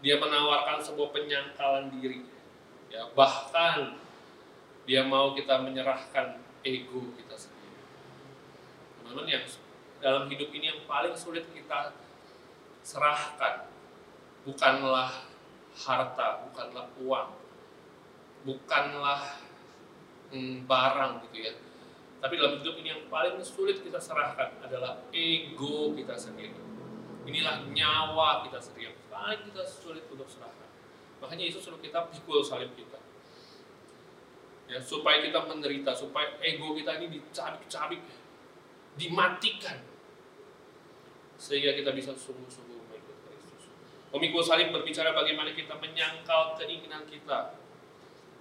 Dia 0.00 0.16
menawarkan 0.16 0.78
sebuah 0.80 1.10
penyangkalan 1.10 1.90
diri. 1.92 2.24
Ya, 2.88 3.04
bahkan 3.12 4.00
dia 4.88 5.04
mau 5.04 5.36
kita 5.36 5.60
menyerahkan 5.60 6.40
ego 6.64 7.12
kita 7.20 7.36
sendiri. 7.36 7.76
Teman-teman 9.02 9.28
yang 9.28 9.44
dalam 10.00 10.24
hidup 10.30 10.48
ini 10.54 10.72
yang 10.72 10.80
paling 10.88 11.12
sulit 11.12 11.44
kita 11.52 11.92
serahkan 12.80 13.68
bukanlah 14.48 15.28
harta, 15.76 16.48
bukanlah 16.48 16.86
uang, 17.04 17.30
bukanlah 18.48 19.36
hmm, 20.32 20.64
barang 20.64 21.12
gitu 21.28 21.36
ya, 21.44 21.52
tapi 22.18 22.34
dalam 22.34 22.58
hidup 22.58 22.74
ini 22.82 22.88
yang 22.90 23.04
paling 23.06 23.38
sulit 23.44 23.78
kita 23.78 23.98
serahkan 24.02 24.58
adalah 24.58 24.98
ego 25.14 25.94
kita 25.94 26.18
sendiri. 26.18 26.67
Inilah 27.28 27.68
nyawa 27.76 28.48
kita 28.48 28.56
sendiri 28.56 28.88
yang 28.88 28.98
paling 29.12 29.44
kita 29.52 29.62
sulit 29.68 30.04
untuk 30.08 30.24
serahkan. 30.24 30.68
Makanya 31.20 31.44
Yesus 31.44 31.62
suruh 31.68 31.76
kita 31.78 32.08
pikul 32.08 32.40
salib 32.40 32.72
kita. 32.72 32.96
Ya, 34.68 34.80
supaya 34.80 35.24
kita 35.24 35.48
menderita, 35.48 35.96
supaya 35.96 36.36
ego 36.44 36.76
kita 36.76 37.00
ini 37.00 37.20
dicabik-cabik, 37.20 38.00
dimatikan. 39.00 39.80
Sehingga 41.40 41.72
kita 41.72 41.92
bisa 41.96 42.12
sungguh-sungguh 42.12 42.76
mengikut 42.88 43.16
Kristus. 43.24 43.72
Memikul 44.12 44.44
salib 44.44 44.72
berbicara 44.72 45.12
bagaimana 45.12 45.52
kita 45.56 45.76
menyangkal 45.76 46.56
keinginan 46.60 47.04
kita. 47.08 47.56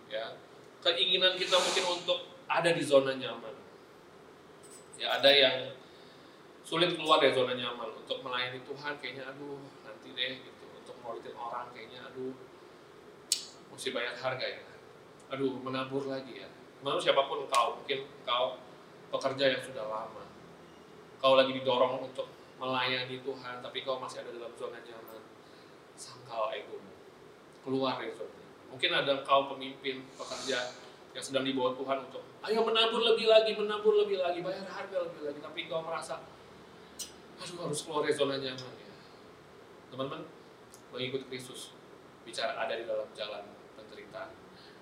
Ya, 0.07 0.35
keinginan 0.83 1.35
kita 1.35 1.55
mungkin 1.59 1.85
untuk 1.99 2.19
ada 2.47 2.71
di 2.71 2.83
zona 2.83 3.11
nyaman 3.15 3.57
ya 4.97 5.21
ada 5.21 5.29
yang 5.29 5.57
sulit 6.67 6.99
keluar 6.99 7.23
dari 7.23 7.31
zona 7.31 7.55
nyaman. 7.55 7.95
Untuk 7.95 8.19
melayani 8.19 8.59
Tuhan 8.67 8.99
kayaknya 8.99 9.31
aduh 9.31 9.63
nanti 9.87 10.11
deh 10.11 10.43
gitu. 10.43 10.65
Untuk 10.75 10.99
ngolitin 10.99 11.31
orang 11.39 11.71
kayaknya 11.71 12.03
aduh 12.11 12.35
mesti 13.71 13.95
bayar 13.95 14.19
harga 14.19 14.43
ya. 14.43 14.63
Aduh 15.31 15.55
menabur 15.63 16.03
lagi 16.11 16.43
ya. 16.43 16.49
Mau 16.83 16.99
siapa 16.99 17.23
pun 17.23 17.47
kau 17.47 17.79
mungkin 17.79 18.03
kau 18.27 18.59
pekerja 19.15 19.55
yang 19.55 19.63
sudah 19.63 19.87
lama. 19.87 20.27
Kau 21.23 21.39
lagi 21.39 21.55
didorong 21.55 22.03
untuk 22.03 22.27
melayani 22.59 23.23
Tuhan 23.23 23.63
tapi 23.63 23.87
kau 23.87 23.95
masih 23.95 24.19
ada 24.27 24.35
dalam 24.35 24.51
zona 24.59 24.83
nyaman. 24.83 25.23
Sangkal 25.95 26.51
egomu. 26.51 26.91
Keluar 27.63 27.95
dari 27.95 28.11
zona 28.11 28.37
mungkin 28.67 28.91
ada 28.91 29.23
kau 29.23 29.47
pemimpin 29.55 30.03
pekerja 30.19 30.59
yang 31.15 31.23
sedang 31.23 31.47
dibawa 31.47 31.73
Tuhan 31.73 31.97
untuk 32.03 32.21
ayo 32.45 32.61
menabur 32.61 33.01
lebih 33.01 33.25
lagi, 33.25 33.57
menabur 33.57 34.05
lebih 34.05 34.21
lagi, 34.21 34.39
bayar 34.43 34.67
harga 34.69 34.97
lebih 35.01 35.21
lagi. 35.25 35.39
Tapi 35.41 35.59
kau 35.65 35.81
merasa, 35.81 36.21
harus 37.55 37.79
keluar 37.87 38.03
dari 38.03 38.15
zona 38.17 38.35
nyaman 38.35 38.73
ya. 38.81 38.93
Teman-teman, 39.93 40.27
mengikut 40.91 41.23
Kristus 41.31 41.71
bicara 42.27 42.59
ada 42.59 42.75
di 42.75 42.83
dalam 42.83 43.07
jalan 43.15 43.43
penderitaan, 43.79 44.31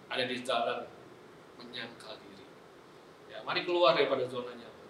ada 0.10 0.24
di 0.26 0.36
jalan 0.42 0.90
menyangkal 1.62 2.18
diri. 2.18 2.46
Ya, 3.30 3.46
mari 3.46 3.62
keluar 3.62 3.94
daripada 3.94 4.26
zona 4.26 4.58
nyaman. 4.58 4.88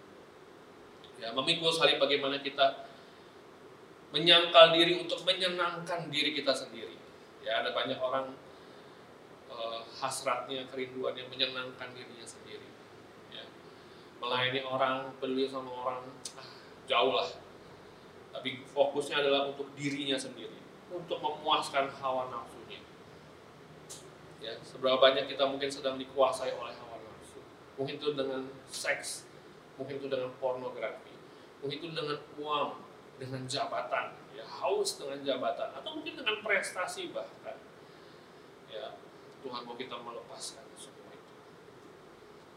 Ya, 1.20 1.28
memikul 1.36 1.68
salib 1.68 2.00
bagaimana 2.00 2.40
kita 2.40 2.88
menyangkal 4.16 4.72
diri 4.72 4.96
untuk 4.96 5.20
menyenangkan 5.28 6.08
diri 6.08 6.32
kita 6.32 6.56
sendiri. 6.56 6.96
Ya, 7.44 7.60
ada 7.60 7.76
banyak 7.76 8.00
orang 8.00 8.32
uh, 9.52 9.80
hasratnya, 10.00 10.64
kerinduannya 10.72 11.28
menyenangkan 11.28 11.92
dirinya 11.92 12.26
sendiri. 12.26 12.66
Ya. 13.30 13.44
Melayani 14.20 14.60
orang, 14.64 15.12
peduli 15.20 15.46
sama 15.46 15.70
orang, 15.70 16.02
ah, 16.36 16.48
jauh 16.88 17.12
lah. 17.12 17.28
Tapi 18.36 18.60
fokusnya 18.68 19.24
adalah 19.24 19.48
untuk 19.48 19.72
dirinya 19.72 20.20
sendiri, 20.20 20.60
untuk 20.92 21.16
memuaskan 21.24 21.88
hawa 21.88 22.28
nafsunya. 22.28 22.84
Ya, 24.44 24.60
seberapa 24.60 25.00
banyak 25.00 25.24
kita 25.32 25.48
mungkin 25.48 25.72
sedang 25.72 25.96
dikuasai 25.96 26.52
oleh 26.52 26.76
hawa 26.76 27.00
nafsu. 27.00 27.40
Mungkin 27.80 27.96
itu 27.96 28.12
dengan 28.12 28.44
seks, 28.68 29.24
mungkin 29.80 29.96
itu 29.96 30.06
dengan 30.12 30.28
pornografi, 30.36 31.16
mungkin 31.64 31.80
itu 31.80 31.88
dengan 31.96 32.20
uang, 32.36 32.70
dengan 33.16 33.48
jabatan, 33.48 34.12
ya 34.36 34.44
haus 34.44 35.00
dengan 35.00 35.24
jabatan, 35.24 35.72
atau 35.72 35.90
mungkin 35.96 36.20
dengan 36.20 36.44
prestasi 36.44 37.08
bahkan. 37.16 37.56
Ya, 38.68 39.00
Tuhan 39.40 39.64
mau 39.64 39.78
kita 39.78 39.96
melepaskan 39.96 40.66
semua 40.76 41.14
itu 41.14 41.34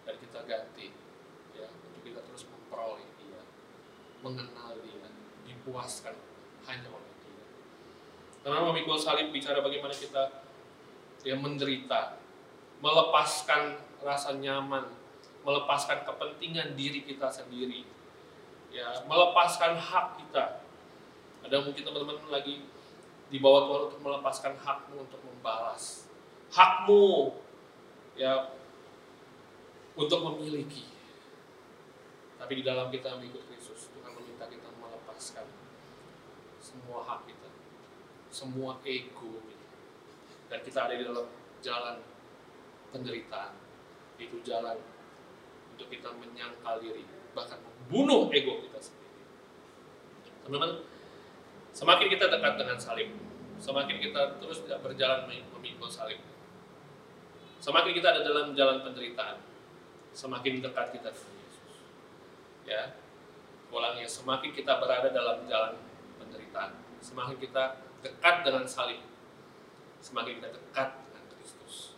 dan 0.10 0.18
kita 0.18 0.40
ganti 0.50 0.90
ya 1.54 1.70
untuk 1.70 2.02
kita 2.02 2.20
terus 2.26 2.50
memperoleh 2.50 3.06
Dia, 3.22 3.42
mengenal 4.26 4.74
Dia, 4.82 5.09
dipuaskan 5.70 6.18
hanya 6.66 6.90
oleh 6.90 7.14
Dia. 7.22 7.46
Karena 8.42 8.66
memikul 8.66 8.98
salib 8.98 9.30
bicara 9.30 9.62
bagaimana 9.62 9.94
kita 9.94 10.42
ya 11.22 11.38
menderita, 11.38 12.18
melepaskan 12.82 13.78
rasa 14.02 14.34
nyaman, 14.42 14.90
melepaskan 15.46 16.10
kepentingan 16.10 16.74
diri 16.74 17.06
kita 17.06 17.30
sendiri, 17.30 17.86
ya 18.74 19.06
melepaskan 19.06 19.78
hak 19.78 20.18
kita. 20.26 20.66
Ada 21.46 21.62
mungkin 21.62 21.86
teman-teman 21.86 22.34
lagi 22.34 22.66
dibawa 23.30 23.70
Tuhan 23.70 23.82
untuk 23.94 24.02
melepaskan 24.02 24.58
hakmu 24.58 25.06
untuk 25.06 25.22
membalas 25.22 26.10
hakmu 26.50 27.38
ya 28.18 28.58
untuk 29.94 30.20
memiliki. 30.34 30.90
Tapi 32.40 32.54
di 32.58 32.64
dalam 32.66 32.90
kita 32.90 33.20
mengikut 33.20 33.46
Kristus, 33.52 33.92
Tuhan 33.94 34.16
meminta 34.16 34.50
kita 34.50 34.72
melepaskan 34.80 35.46
semua 36.64 37.04
hak 37.04 37.28
kita, 37.28 37.50
semua 38.40 38.80
ego 38.88 39.44
kita. 39.44 39.68
Dan 40.48 40.60
kita 40.64 40.80
ada 40.88 40.96
di 40.96 41.04
dalam 41.04 41.28
jalan 41.60 42.00
penderitaan. 42.96 43.52
Itu 44.16 44.40
jalan 44.48 44.80
untuk 45.76 45.92
kita 45.92 46.12
menyangkal 46.16 46.80
diri, 46.80 47.04
bahkan 47.36 47.60
membunuh 47.60 48.32
ego 48.32 48.64
kita 48.68 48.80
sendiri. 48.80 49.12
Teman-teman, 50.44 50.84
semakin 51.76 52.08
kita 52.08 52.26
dekat 52.32 52.54
dengan 52.60 52.78
salib, 52.80 53.10
semakin 53.60 53.96
kita 54.00 54.40
terus 54.40 54.64
berjalan 54.68 55.28
memikul 55.28 55.92
salib. 55.92 56.20
Semakin 57.60 57.92
kita 57.92 58.08
ada 58.16 58.22
dalam 58.24 58.56
jalan 58.56 58.84
penderitaan, 58.88 59.40
semakin 60.16 60.64
dekat 60.64 60.96
kita 60.96 61.12
dengan 61.12 61.36
Yesus. 61.44 61.76
Ya, 62.64 62.96
ulangnya 63.72 64.08
semakin 64.08 64.52
kita 64.52 64.80
berada 64.80 65.12
dalam 65.12 65.44
jalan 65.48 65.76
penderitaan, 66.20 66.76
semakin 67.00 67.36
kita 67.40 67.89
dekat 68.00 68.36
dengan 68.48 68.66
salib, 68.66 69.02
semakin 70.00 70.40
kita 70.40 70.50
dekat 70.56 70.90
dengan 71.08 71.24
Kristus. 71.36 71.96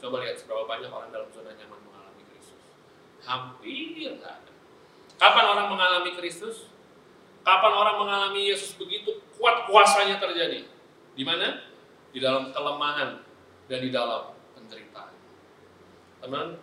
Coba 0.00 0.24
lihat 0.24 0.36
seberapa 0.40 0.64
banyak 0.68 0.88
orang 0.88 1.10
dalam 1.12 1.28
zona 1.32 1.52
nyaman 1.56 1.80
mengalami 1.84 2.22
Kristus. 2.28 2.62
Hampir 3.24 3.96
nggak 3.96 4.34
ada. 4.44 4.52
Kapan 5.20 5.46
orang 5.52 5.68
mengalami 5.68 6.10
Kristus? 6.16 6.72
Kapan 7.40 7.72
orang 7.72 7.96
mengalami 8.00 8.52
Yesus 8.52 8.76
begitu 8.76 9.20
kuat 9.36 9.64
kuasanya 9.68 10.20
terjadi? 10.20 10.68
Di 11.16 11.24
mana? 11.24 11.64
Di 12.12 12.20
dalam 12.20 12.52
kelemahan 12.52 13.20
dan 13.68 13.78
di 13.80 13.90
dalam 13.92 14.32
penderitaan. 14.56 15.14
Teman, 16.20 16.56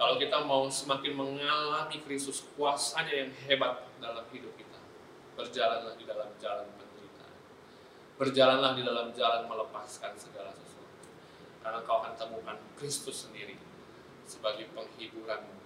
kalau 0.00 0.16
kita 0.16 0.40
mau 0.48 0.64
semakin 0.72 1.12
mengalami 1.12 2.00
Kristus 2.04 2.48
kuasanya 2.56 3.12
yang 3.12 3.30
hebat 3.44 3.84
dalam 4.00 4.24
hidup 4.32 4.56
kita, 4.56 4.80
berjalanlah 5.36 5.96
di 6.00 6.04
dalam 6.08 6.32
jalan. 6.40 6.79
Berjalanlah 8.20 8.76
di 8.76 8.84
dalam 8.84 9.08
jalan 9.16 9.48
melepaskan 9.48 10.12
segala 10.20 10.52
sesuatu. 10.52 11.08
Karena 11.64 11.80
kau 11.88 12.04
akan 12.04 12.12
temukan 12.20 12.56
Kristus 12.76 13.24
sendiri 13.24 13.56
sebagai 14.28 14.68
penghiburanmu 14.76 15.56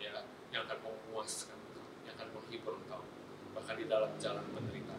ya, 0.00 0.24
yang 0.48 0.64
akan 0.64 0.80
memuaskan, 0.80 1.60
yang 2.08 2.16
akan 2.16 2.28
menghibur 2.32 2.72
engkau 2.80 3.04
bahkan 3.52 3.76
di 3.76 3.84
dalam 3.84 4.10
jalan 4.16 4.44
penderitaan 4.54 4.98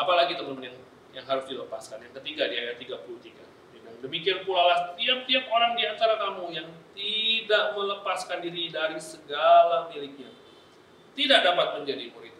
apalagi 0.00 0.32
teman-teman 0.32 0.72
yang, 0.72 0.78
yang 1.12 1.26
harus 1.28 1.44
dilepaskan. 1.44 2.00
Yang 2.08 2.24
ketiga 2.24 2.48
di 2.48 2.56
ayat 2.56 2.80
33 2.80 3.50
demikian 4.00 4.48
pula 4.48 4.64
lah 4.64 4.78
tiap-tiap 4.96 5.44
orang 5.52 5.76
di 5.76 5.84
antara 5.84 6.16
kamu 6.16 6.56
yang 6.56 6.68
tidak 6.96 7.76
melepaskan 7.76 8.40
diri 8.40 8.72
dari 8.72 8.96
segala 8.96 9.92
miliknya 9.92 10.32
tidak 11.12 11.44
dapat 11.44 11.76
menjadi 11.76 12.08
murid 12.08 12.32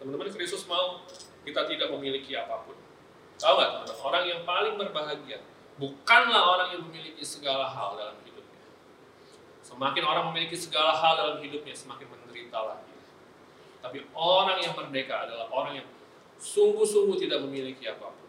teman-teman 0.00 0.32
Kristus 0.32 0.64
mau 0.64 1.04
kita 1.44 1.68
tidak 1.68 1.92
memiliki 1.92 2.32
apa 2.34 2.64
pun 2.64 2.76
tahu 3.36 3.52
nggak 3.60 3.68
teman-teman 3.68 4.00
orang 4.00 4.24
yang 4.24 4.40
paling 4.48 4.74
berbahagia 4.80 5.38
bukanlah 5.76 6.42
orang 6.56 6.68
yang 6.72 6.82
memiliki 6.88 7.20
segala 7.20 7.68
hal 7.68 8.00
dalam 8.00 8.16
hidupnya 8.24 8.64
semakin 9.60 10.02
orang 10.02 10.24
memiliki 10.32 10.56
segala 10.56 10.96
hal 10.96 11.12
dalam 11.14 11.38
hidupnya 11.44 11.76
semakin 11.76 12.10
menderita 12.10 12.58
lagi. 12.66 12.94
Tapi 13.80 13.98
orang 14.12 14.58
yang 14.60 14.74
merdeka 14.76 15.24
adalah 15.24 15.46
orang 15.48 15.80
yang 15.80 15.88
sungguh-sungguh 16.36 17.16
tidak 17.16 17.40
memiliki 17.46 17.88
apa 17.88 18.10
pun. 18.10 18.28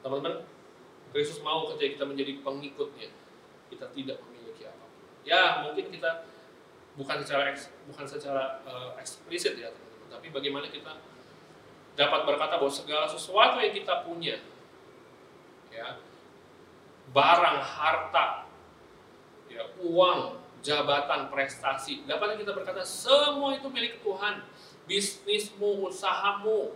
Teman-teman, 0.00 0.42
Kristus 1.12 1.38
mau 1.44 1.68
ketika 1.74 2.00
kita 2.00 2.04
menjadi 2.08 2.32
pengikutnya, 2.40 3.10
kita 3.68 3.86
tidak 3.92 4.18
memiliki 4.24 4.66
apa 4.66 4.84
pun. 4.88 5.02
Ya, 5.22 5.68
mungkin 5.68 5.92
kita 5.92 6.29
bukan 7.00 7.24
secara 7.24 7.56
bukan 7.88 8.04
secara 8.04 8.60
uh, 8.68 8.92
eksplisit 9.00 9.56
ya, 9.56 9.72
teman-teman, 9.72 10.08
tapi 10.12 10.28
bagaimana 10.28 10.68
kita 10.68 11.00
dapat 11.96 12.28
berkata 12.28 12.60
bahwa 12.60 12.68
segala 12.68 13.08
sesuatu 13.08 13.56
yang 13.56 13.72
kita 13.72 14.04
punya, 14.04 14.36
ya, 15.72 15.96
barang, 17.10 17.58
harta, 17.64 18.44
ya, 19.48 19.64
uang, 19.80 20.38
jabatan, 20.60 21.32
prestasi. 21.32 22.04
Dapat 22.04 22.40
kita 22.40 22.52
berkata 22.52 22.84
semua 22.84 23.56
itu 23.56 23.66
milik 23.72 24.00
Tuhan. 24.04 24.44
Bisnismu, 24.90 25.86
usahamu, 25.86 26.74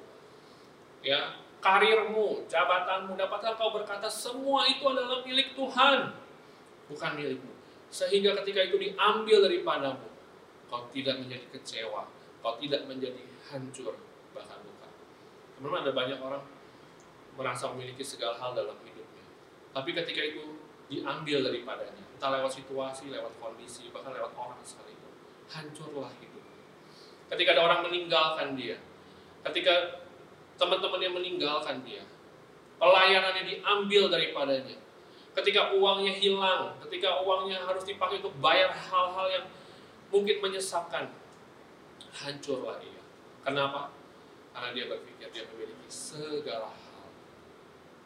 ya, 1.03 1.35
karirmu, 1.59 2.47
jabatanmu. 2.47 3.19
Dapatkah 3.19 3.59
kau 3.59 3.75
berkata 3.75 4.07
semua 4.07 4.71
itu 4.71 4.87
adalah 4.87 5.27
milik 5.27 5.59
Tuhan, 5.59 6.15
bukan 6.87 7.11
milikmu. 7.19 7.53
Sehingga 7.91 8.39
ketika 8.43 8.71
itu 8.71 8.79
diambil 8.79 9.51
daripadamu, 9.51 10.14
kau 10.69 10.89
tidak 10.91 11.21
menjadi 11.21 11.47
kecewa, 11.53 12.09
kau 12.41 12.55
tidak 12.61 12.85
menjadi 12.89 13.21
hancur, 13.51 13.95
bahkan 14.33 14.61
luka. 14.65 14.89
Teman-teman 15.57 15.81
ada 15.87 15.93
banyak 15.93 16.19
orang 16.21 16.43
merasa 17.35 17.71
memiliki 17.75 18.03
segala 18.07 18.39
hal 18.39 18.55
dalam 18.55 18.79
hidupnya. 18.83 19.25
Tapi 19.75 19.91
ketika 19.91 20.23
itu 20.23 20.45
diambil 20.87 21.51
daripadanya, 21.51 22.05
entah 22.15 22.31
lewat 22.41 22.53
situasi, 22.55 23.11
lewat 23.11 23.33
kondisi, 23.43 23.91
bahkan 23.91 24.15
lewat 24.15 24.33
orang 24.37 24.61
sekalipun. 24.63 25.13
Hancurlah 25.51 26.13
hidup. 26.21 26.45
Ketika 27.33 27.57
ada 27.59 27.63
orang 27.67 27.81
meninggalkan 27.89 28.55
dia, 28.55 28.79
ketika 29.51 30.05
teman-temannya 30.61 31.11
meninggalkan 31.11 31.83
dia, 31.83 32.05
pelayanannya 32.79 33.43
diambil 33.49 34.13
daripadanya, 34.13 34.77
ketika 35.35 35.75
uangnya 35.75 36.15
hilang, 36.15 36.79
ketika 36.87 37.19
uangnya 37.27 37.59
harus 37.67 37.83
dipakai 37.83 38.23
untuk 38.23 38.35
bayar 38.39 38.71
hal-hal 38.71 39.27
yang 39.27 39.45
mungkin 40.15 40.39
menyesakkan, 40.39 41.11
hancurlah 42.15 42.79
dia. 42.79 43.03
Kenapa? 43.43 43.91
Karena 44.55 44.71
dia 44.71 44.87
berpikir 44.87 45.27
dia 45.35 45.43
memiliki 45.51 45.91
segala 45.91 46.71
hal. 46.71 47.11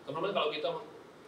Teman-teman 0.08 0.32
kalau 0.32 0.48
kita 0.48 0.68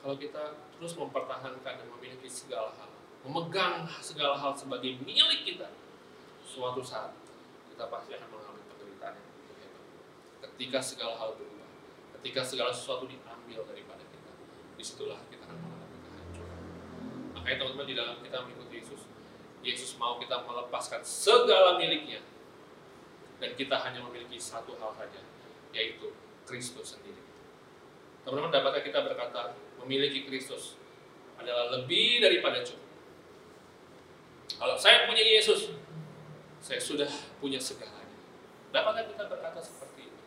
kalau 0.01 0.17
kita 0.17 0.43
terus 0.81 0.97
mempertahankan 0.97 1.61
dan 1.77 1.85
memiliki 2.01 2.25
segala 2.25 2.73
hal, 2.81 2.89
memegang 3.29 3.85
segala 4.01 4.33
hal 4.41 4.57
sebagai 4.57 4.97
milik 5.05 5.45
kita, 5.45 5.69
suatu 6.41 6.81
saat 6.81 7.13
kita 7.69 7.85
pasti 7.93 8.17
akan 8.17 8.29
mengalami 8.33 8.65
penderitaan 8.73 9.21
yang 9.21 9.29
begitu 9.37 9.53
hebat. 9.61 9.85
Ketika 10.49 10.81
segala 10.81 11.21
hal 11.21 11.37
berubah, 11.37 11.69
ketika 12.17 12.41
segala 12.41 12.73
sesuatu 12.73 13.05
diambil 13.05 13.61
daripada 13.69 14.01
kita, 14.09 14.33
di 14.81 14.85
situlah 14.85 15.21
kita 15.29 15.45
akan 15.45 15.61
mengalami 15.61 15.99
kehancuran. 16.01 16.61
Makanya 17.37 17.57
teman-teman 17.61 17.87
di 17.93 17.97
dalam 18.01 18.17
kita 18.25 18.37
mengikuti 18.49 18.75
Yesus, 18.81 19.00
Yesus 19.61 19.97
mau 20.01 20.17
kita 20.17 20.41
melepaskan 20.45 21.05
segala 21.05 21.77
miliknya, 21.77 22.25
dan 23.41 23.53
kita 23.57 23.77
hanya 23.77 24.01
memiliki 24.05 24.41
satu 24.41 24.77
hal 24.81 24.93
saja, 24.97 25.21
yaitu 25.73 26.13
Kristus 26.49 26.97
sendiri. 26.97 27.21
Teman-teman, 28.25 28.53
dapatkah 28.53 28.85
kita 28.85 29.01
berkata, 29.05 29.57
memiliki 29.81 30.29
Kristus 30.29 30.77
adalah 31.41 31.73
lebih 31.73 32.21
daripada 32.21 32.61
cukup. 32.61 32.89
Kalau 34.61 34.77
saya 34.77 35.09
punya 35.09 35.25
Yesus, 35.25 35.73
saya 36.61 36.77
sudah 36.77 37.09
punya 37.41 37.57
segalanya. 37.57 38.21
Dapatkah 38.73 39.09
kita 39.09 39.25
berkata 39.25 39.61
seperti 39.61 40.13
itu? 40.13 40.23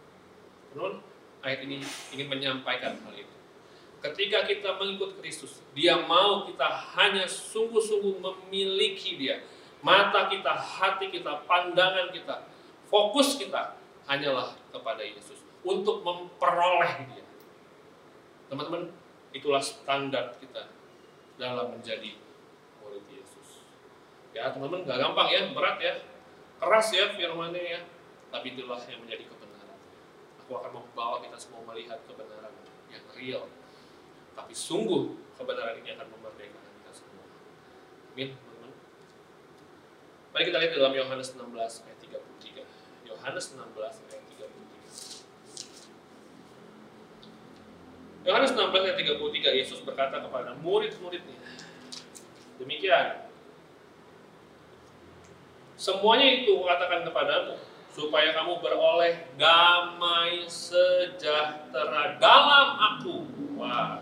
Menurut 0.73 1.05
ayat 1.45 1.61
ini 1.65 1.85
ingin 2.17 2.27
menyampaikan 2.33 2.97
hal 3.05 3.13
itu. 3.13 3.32
Ketika 4.03 4.43
kita 4.43 4.75
mengikut 4.75 5.15
Kristus, 5.23 5.63
Dia 5.71 5.95
mau 6.03 6.43
kita 6.43 6.67
hanya 6.99 7.23
sungguh-sungguh 7.23 8.19
memiliki 8.19 9.15
Dia. 9.15 9.39
Mata 9.79 10.27
kita, 10.27 10.51
hati 10.51 11.07
kita, 11.07 11.47
pandangan 11.47 12.11
kita, 12.11 12.47
fokus 12.91 13.39
kita 13.39 13.79
hanyalah 14.07 14.55
kepada 14.75 14.99
Yesus 15.03 15.39
untuk 15.63 16.03
memperoleh 16.03 17.07
Dia. 17.07 17.23
Teman-teman, 18.51 18.91
Itulah 19.33 19.65
standar 19.65 20.37
kita 20.37 20.69
dalam 21.41 21.73
menjadi 21.73 22.13
murid 22.77 23.01
Yesus. 23.09 23.65
Ya 24.29 24.53
teman-teman 24.53 24.85
gak 24.85 25.01
gampang 25.01 25.27
ya, 25.33 25.41
berat 25.49 25.81
ya, 25.81 25.93
keras 26.61 26.93
ya 26.93 27.17
firmannya 27.17 27.57
ya, 27.57 27.81
tapi 28.29 28.53
itulah 28.53 28.77
yang 28.85 29.01
menjadi 29.01 29.25
kebenaran. 29.25 29.77
Aku 30.45 30.61
akan 30.61 30.71
membawa 30.85 31.17
kita 31.25 31.33
semua 31.41 31.65
melihat 31.65 31.97
kebenaran 32.05 32.53
yang 32.93 33.05
real. 33.17 33.43
Tapi 34.33 34.53
sungguh 34.53 35.13
kebenaran 35.37 35.77
ini 35.81 35.89
akan 35.93 36.07
memerdekakan 36.09 36.71
kita 36.81 36.91
semua. 36.91 37.25
Amin, 38.13 38.33
teman-teman. 38.33 38.71
Mari 40.33 40.43
kita 40.49 40.57
lihat 40.57 40.73
dalam 40.73 40.93
Yohanes 40.97 41.27
16 41.37 41.85
ayat 41.85 41.99
33. 42.01 42.65
Yohanes 43.05 43.45
16 43.53 43.61
ayat 44.09 44.23
Yohanes 48.23 48.55
16 48.55 48.71
ayat 48.71 48.97
33 48.97 49.59
Yesus 49.59 49.79
berkata 49.83 50.23
kepada 50.23 50.55
murid-muridnya 50.63 51.35
demikian 52.55 53.27
semuanya 55.75 56.27
itu 56.31 56.55
katakan 56.63 57.03
kepadamu 57.03 57.59
supaya 57.93 58.33
kamu 58.33 58.57
beroleh 58.57 59.13
damai 59.37 60.49
sejahtera 60.49 62.17
dalam 62.17 62.67
aku 62.75 63.15
wah 63.53 64.01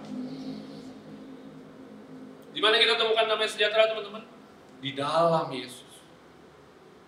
di 2.52 2.60
mana 2.64 2.80
kita 2.80 2.96
temukan 2.96 3.28
damai 3.28 3.48
sejahtera 3.52 3.92
teman-teman 3.92 4.24
di 4.80 4.96
dalam 4.96 5.52
Yesus 5.52 6.02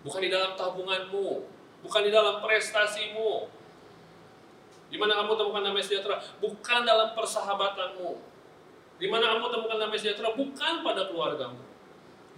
bukan 0.04 0.20
di 0.20 0.30
dalam 0.30 0.52
tabunganmu 0.54 1.28
bukan 1.80 2.00
di 2.04 2.12
dalam 2.12 2.44
prestasimu 2.44 3.48
di 4.94 5.02
mana 5.02 5.18
kamu 5.18 5.34
temukan 5.34 5.58
damai 5.58 5.82
sejahtera? 5.82 6.22
Bukan 6.38 6.86
dalam 6.86 7.18
persahabatanmu. 7.18 8.14
Di 9.02 9.10
mana 9.10 9.34
kamu 9.34 9.50
temukan 9.50 9.76
damai 9.82 9.98
sejahtera? 9.98 10.38
Bukan 10.38 10.86
pada 10.86 11.10
keluargamu. 11.10 11.58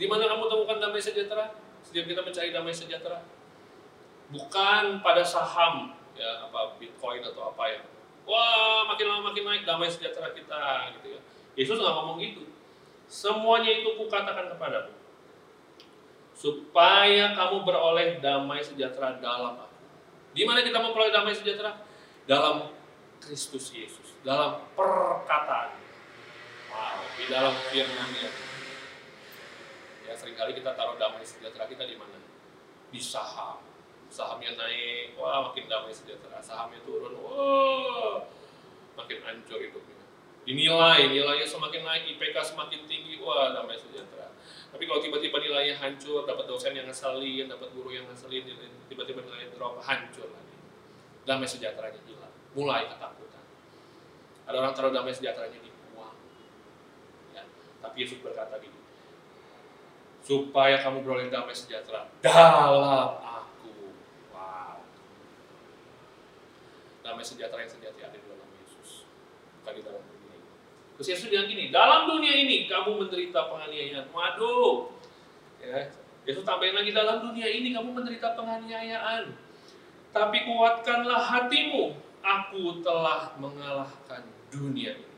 Di 0.00 0.08
mana 0.08 0.24
kamu 0.24 0.48
temukan 0.48 0.80
damai 0.80 0.96
sejahtera? 0.96 1.52
Setiap 1.84 2.08
kita 2.08 2.24
mencari 2.24 2.56
damai 2.56 2.72
sejahtera. 2.72 3.20
Bukan 4.30 5.00
pada 5.04 5.22
saham 5.22 5.94
ya 6.16 6.48
apa 6.48 6.78
bitcoin 6.80 7.22
atau 7.22 7.52
apa 7.52 7.64
ya. 7.70 7.80
Wah 8.26 8.88
makin 8.90 9.06
lama 9.06 9.30
makin 9.30 9.46
naik 9.46 9.62
damai 9.62 9.86
sejahtera 9.86 10.34
kita 10.34 10.90
gitu 10.98 11.14
ya. 11.14 11.20
Yesus 11.54 11.78
nggak 11.78 11.94
ngomong 11.94 12.18
gitu. 12.18 12.42
Semuanya 13.06 13.70
itu 13.82 13.94
kukatakan 13.94 14.50
kepadamu. 14.56 14.92
Supaya 16.34 17.32
kamu 17.32 17.62
beroleh 17.62 18.18
damai 18.18 18.60
sejahtera 18.60 19.22
dalam 19.22 19.62
aku. 19.62 19.78
Di 20.36 20.42
mana 20.42 20.60
kita 20.60 20.82
memperoleh 20.82 21.14
damai 21.14 21.32
sejahtera? 21.32 21.80
Dalam 22.26 22.74
Kristus 23.22 23.70
Yesus. 23.72 24.18
Dalam 24.26 24.58
perkataan. 24.74 25.78
Wow 26.74 27.06
di 27.16 27.24
dalam 27.32 27.54
firman-Nya. 27.72 28.30
Ya 30.06 30.12
sering 30.14 30.36
kali 30.36 30.52
kita 30.54 30.76
taruh 30.76 31.00
damai 31.00 31.24
sejahtera 31.24 31.66
kita 31.66 31.88
di 31.88 31.96
mana? 31.96 32.20
Di 32.92 33.00
saham 33.00 33.65
sahamnya 34.16 34.56
naik, 34.56 35.12
wah 35.20 35.44
makin 35.44 35.68
damai 35.68 35.92
sejahtera. 35.92 36.40
Sahamnya 36.40 36.80
turun, 36.88 37.12
wah 37.20 38.24
makin 38.96 39.20
hancur 39.20 39.60
hidupnya. 39.60 40.00
Dinilai, 40.48 41.12
nilainya 41.12 41.44
semakin 41.44 41.84
naik, 41.84 42.16
IPK 42.16 42.56
semakin 42.56 42.88
tinggi, 42.88 43.20
wah 43.20 43.52
damai 43.52 43.76
sejahtera. 43.76 44.32
Tapi 44.72 44.88
kalau 44.88 45.04
tiba-tiba 45.04 45.36
nilainya 45.36 45.76
hancur, 45.76 46.24
dapat 46.24 46.48
dosen 46.48 46.72
yang 46.72 46.88
ngeselin, 46.88 47.44
dapat 47.52 47.68
guru 47.76 47.92
yang 47.92 48.08
ngeselin, 48.08 48.48
tiba-tiba 48.88 49.20
nilainya 49.20 49.52
drop, 49.52 49.84
hancur 49.84 50.32
lagi. 50.32 50.56
Damai 51.28 51.44
sejahteranya 51.44 52.00
hilang, 52.08 52.32
mulai 52.56 52.88
ketakutan. 52.88 53.44
Ada 54.48 54.56
orang 54.62 54.72
taruh 54.72 54.94
damai 54.94 55.12
sejahteranya 55.12 55.58
di 55.60 55.70
uang. 55.92 56.16
Ya. 57.34 57.44
Tapi 57.82 57.96
Yesus 58.00 58.22
berkata 58.22 58.56
gini, 58.62 58.78
supaya 60.22 60.78
kamu 60.78 61.02
beroleh 61.02 61.28
damai 61.28 61.54
sejahtera 61.54 62.06
dalam 62.22 63.35
damai 67.06 67.22
sejahtera 67.22 67.62
yang 67.62 67.70
sejati 67.70 68.02
ada 68.02 68.18
di 68.18 68.26
dalam 68.26 68.50
Yesus, 68.58 69.06
bukan 69.62 69.72
di 69.78 69.82
dalam 69.86 70.02
dunia 70.02 70.34
ini. 70.34 70.50
Terus 70.98 71.06
Yesus 71.14 71.26
bilang 71.30 71.46
gini, 71.46 71.70
dalam 71.70 72.10
dunia 72.10 72.34
ini 72.34 72.66
kamu 72.66 73.06
menderita 73.06 73.46
penganiayaan. 73.46 74.10
Waduh, 74.10 74.90
ya, 75.62 75.86
Yesus 76.26 76.42
tambahin 76.42 76.74
lagi 76.74 76.90
dalam 76.90 77.22
dunia 77.22 77.46
ini 77.46 77.70
kamu 77.70 77.94
menderita 77.94 78.34
penganiayaan. 78.34 79.30
Tapi 80.10 80.38
kuatkanlah 80.50 81.22
hatimu, 81.22 81.94
aku 82.24 82.82
telah 82.82 83.30
mengalahkan 83.38 84.26
dunia 84.50 84.98
ini. 84.98 85.14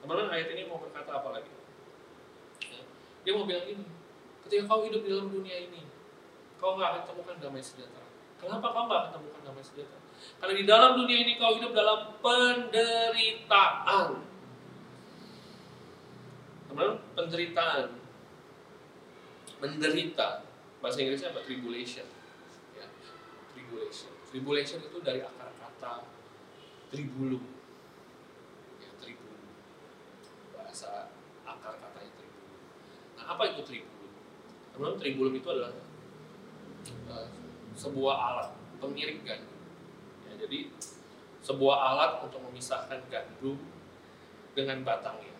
Teman-teman 0.00 0.32
ayat 0.32 0.48
ini 0.56 0.64
mau 0.70 0.80
berkata 0.80 1.20
apa 1.20 1.28
lagi? 1.36 1.52
Ya, 2.64 2.80
dia 3.26 3.32
mau 3.36 3.44
bilang 3.44 3.66
ini, 3.68 3.84
ketika 4.46 4.70
kau 4.70 4.86
hidup 4.86 5.04
di 5.04 5.10
dalam 5.12 5.28
dunia 5.28 5.56
ini, 5.68 5.84
kau 6.56 6.78
nggak 6.78 6.88
akan 6.88 7.02
temukan 7.10 7.36
damai 7.42 7.60
sejahtera. 7.60 8.11
Kenapa 8.42 8.74
kau 8.74 8.90
nggak 8.90 8.98
akan 9.06 9.10
temukan 9.14 9.42
damai 9.46 9.62
sejahtera? 9.62 10.02
Karena 10.42 10.54
di 10.58 10.66
dalam 10.66 10.98
dunia 10.98 11.18
ini 11.22 11.38
kau 11.38 11.54
hidup 11.54 11.70
dalam 11.70 12.18
penderitaan. 12.18 14.08
Teman, 16.66 16.98
penderitaan. 17.14 17.94
Menderita. 19.62 20.42
Bahasa 20.82 20.98
Inggrisnya 21.06 21.30
apa? 21.30 21.46
Tribulation. 21.46 22.02
Ya. 22.74 22.90
Tribulation. 23.54 24.10
Tribulation 24.26 24.82
itu 24.82 24.98
dari 24.98 25.22
akar 25.22 25.54
kata 25.62 26.02
tribulum. 26.90 27.46
Ya, 28.82 28.90
tribulum. 28.98 29.46
Bahasa 30.58 31.14
akar 31.46 31.78
katanya 31.78 32.10
tribulum. 32.18 32.58
Nah, 33.14 33.24
apa 33.38 33.42
itu 33.54 33.62
tribulum? 33.62 34.10
Teman, 34.74 34.98
tribulum 34.98 35.34
itu 35.38 35.46
adalah 35.46 35.70
uh, 37.06 37.41
sebuah 37.82 38.14
alat 38.14 38.50
pengiring 38.78 39.26
gandum 39.26 39.52
jadi 40.42 40.68
sebuah 41.42 41.76
alat 41.94 42.12
untuk 42.26 42.42
memisahkan 42.50 42.98
gandum 43.06 43.56
dengan 44.52 44.82
batangnya. 44.82 45.32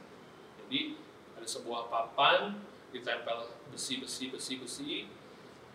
Jadi 0.62 0.96
ada 1.34 1.44
sebuah 1.44 1.90
papan 1.90 2.56
ditempel 2.94 3.50
besi 3.74 3.98
besi 3.98 4.30
besi 4.30 4.52
besi. 4.62 4.92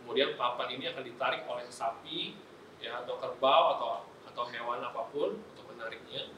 Kemudian 0.02 0.40
papan 0.40 0.80
ini 0.80 0.88
akan 0.88 1.04
ditarik 1.04 1.44
oleh 1.46 1.68
sapi 1.68 2.40
ya 2.80 3.04
atau 3.04 3.20
kerbau 3.20 3.78
atau 3.78 3.90
atau 4.26 4.44
hewan 4.48 4.80
apa 4.80 5.12
pun 5.12 5.36
untuk 5.36 5.66
menariknya. 5.76 6.32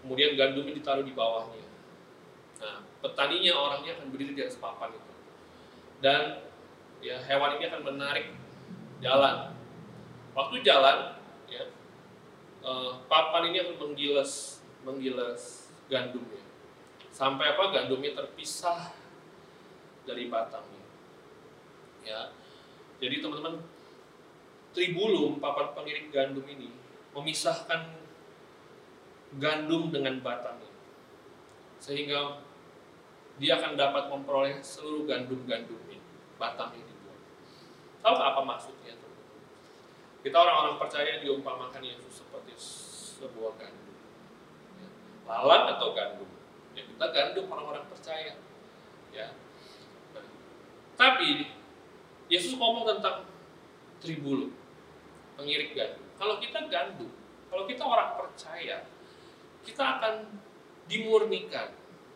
Kemudian 0.00 0.36
gandumnya 0.36 0.72
ditaruh 0.74 1.04
di 1.04 1.12
bawahnya. 1.12 1.64
Nah, 2.60 2.82
petaninya 3.04 3.52
orangnya 3.52 4.00
akan 4.00 4.10
berdiri 4.10 4.32
di 4.32 4.42
atas 4.44 4.56
papan 4.56 4.96
itu. 4.96 5.12
Dan 6.00 6.44
ya 7.04 7.20
hewan 7.28 7.60
ini 7.60 7.64
akan 7.68 7.82
menarik 7.84 8.26
jalan. 9.04 9.52
Waktu 10.32 10.56
jalan, 10.64 11.14
ya, 11.46 11.68
uh, 12.64 13.04
papan 13.04 13.52
ini 13.52 13.60
akan 13.60 13.76
menggilas 13.76 14.64
menggilas 14.82 15.68
gandumnya. 15.92 16.40
Sampai 17.12 17.52
apa? 17.54 17.70
Gandumnya 17.70 18.16
terpisah 18.16 18.90
dari 20.08 20.32
batangnya. 20.32 20.82
Ya. 22.02 22.32
Jadi 22.98 23.20
teman-teman 23.20 23.60
tribulum 24.74 25.38
papan 25.38 25.76
pengiring 25.76 26.08
gandum 26.10 26.46
ini 26.48 26.72
memisahkan 27.14 27.94
gandum 29.38 29.92
dengan 29.94 30.18
batangnya. 30.24 30.72
Sehingga 31.78 32.42
dia 33.38 33.60
akan 33.60 33.78
dapat 33.78 34.10
memperoleh 34.10 34.58
seluruh 34.62 35.06
gandum-gandumnya 35.06 35.98
batangnya 36.38 36.82
dibuang 36.82 36.93
tahu 38.04 38.16
apa 38.20 38.40
maksudnya 38.44 38.94
kita 40.24 40.36
orang-orang 40.40 40.80
percaya 40.80 41.20
diumpamakan 41.20 41.84
Yesus 41.84 42.24
seperti 42.24 42.56
sebuah 43.20 43.60
gandum. 43.60 43.92
Ya. 44.80 44.88
Lalat 45.28 45.76
atau 45.76 45.92
gandum. 45.92 46.30
Ya, 46.72 46.88
kita 46.88 47.06
gandum 47.12 47.44
orang-orang 47.52 47.84
percaya. 47.92 48.32
Ya. 49.12 49.36
Tapi 50.96 51.52
Yesus 52.32 52.56
ngomong 52.56 52.88
tentang 52.88 53.28
tribulum, 54.00 54.56
pengirik 55.36 55.76
gandum. 55.76 56.08
Kalau 56.16 56.40
kita 56.40 56.72
gandum, 56.72 57.12
kalau 57.52 57.68
kita 57.68 57.84
orang 57.84 58.16
percaya, 58.16 58.88
kita 59.60 59.84
akan 60.00 60.40
dimurnikan. 60.88 61.68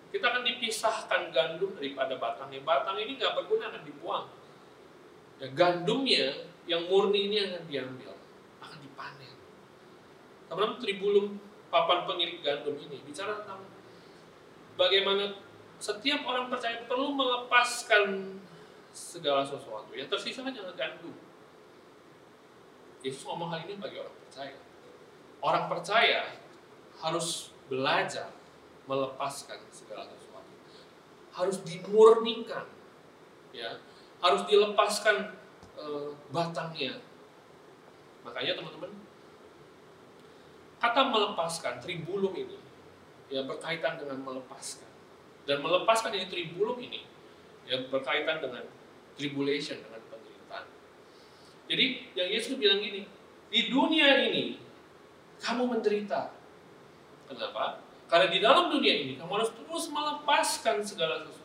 Kita 0.08 0.32
akan 0.32 0.48
dipisahkan 0.48 1.28
gandum 1.28 1.76
daripada 1.76 2.16
batangnya. 2.16 2.64
Batang 2.64 2.96
ini 2.96 3.20
nggak 3.20 3.36
berguna 3.36 3.68
akan 3.68 3.84
dibuang. 3.84 4.26
Ya, 5.38 5.46
gandumnya 5.54 6.50
yang 6.66 6.90
murni 6.90 7.30
ini 7.30 7.36
akan 7.46 7.62
diambil, 7.70 8.12
akan 8.58 8.78
dipanen. 8.82 9.36
Teman-teman 10.50 10.82
tribulum 10.82 11.26
papan 11.70 12.08
pengiring 12.08 12.40
gandum 12.42 12.74
ini 12.80 12.98
bicara 13.06 13.44
tentang 13.44 13.62
bagaimana 14.74 15.36
setiap 15.78 16.26
orang 16.26 16.50
percaya 16.50 16.82
perlu 16.90 17.14
melepaskan 17.14 18.38
segala 18.90 19.46
sesuatu. 19.46 19.94
Yang 19.94 20.18
tersisa 20.18 20.42
hanya 20.42 20.66
gandum. 20.74 21.14
Yesus 22.98 23.22
ngomong 23.22 23.54
hal 23.54 23.62
ini 23.62 23.78
bagi 23.78 24.02
orang 24.02 24.16
percaya. 24.26 24.58
Orang 25.38 25.64
percaya 25.70 26.34
harus 26.98 27.54
belajar 27.70 28.34
melepaskan 28.90 29.62
segala 29.70 30.10
sesuatu. 30.10 30.50
Harus 31.30 31.62
dimurnikan. 31.62 32.66
Ya, 33.54 33.78
harus 34.18 34.42
dilepaskan 34.46 35.34
uh, 35.78 36.10
batangnya. 36.34 36.98
Makanya 38.26 38.58
teman-teman, 38.58 38.92
kata 40.82 41.00
melepaskan 41.08 41.80
tribulum 41.80 42.34
ini 42.34 42.58
ya 43.28 43.44
berkaitan 43.46 43.98
dengan 44.00 44.18
melepaskan. 44.24 44.88
Dan 45.48 45.64
melepaskan 45.64 46.12
ini 46.12 46.26
tribulum 46.28 46.76
ini 46.82 47.08
ya 47.64 47.84
berkaitan 47.88 48.40
dengan 48.40 48.64
tribulation 49.16 49.80
dengan 49.80 50.00
penderitaan. 50.08 50.66
Jadi 51.68 51.84
yang 52.16 52.28
Yesus 52.28 52.54
bilang 52.56 52.80
gini, 52.80 53.04
di 53.48 53.60
dunia 53.72 54.28
ini 54.28 54.60
kamu 55.40 55.78
menderita. 55.78 56.32
Kenapa? 57.28 57.84
Karena 58.08 58.26
di 58.32 58.38
dalam 58.40 58.72
dunia 58.72 59.04
ini 59.04 59.20
kamu 59.20 59.30
harus 59.36 59.52
terus 59.52 59.84
melepaskan 59.92 60.80
segala 60.80 61.20
sesuatu. 61.22 61.37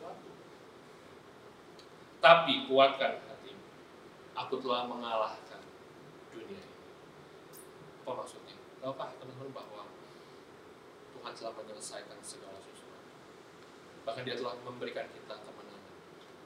Tapi 2.24 2.72
kuatkan 2.72 3.20
aku 4.32 4.56
telah 4.64 4.88
mengalahkan 4.88 5.62
dunia 6.34 6.56
ini. 6.56 6.80
Apa 8.04 8.12
maksudnya? 8.16 8.56
Tahukah 8.80 9.12
teman-teman 9.20 9.52
bahwa 9.52 9.84
Tuhan 11.14 11.32
telah 11.36 11.54
menyelesaikan 11.60 12.20
segala 12.24 12.60
sesuatu. 12.60 13.12
Bahkan 14.04 14.24
dia 14.28 14.36
telah 14.36 14.56
memberikan 14.64 15.08
kita 15.12 15.36
kemenangan. 15.36 15.96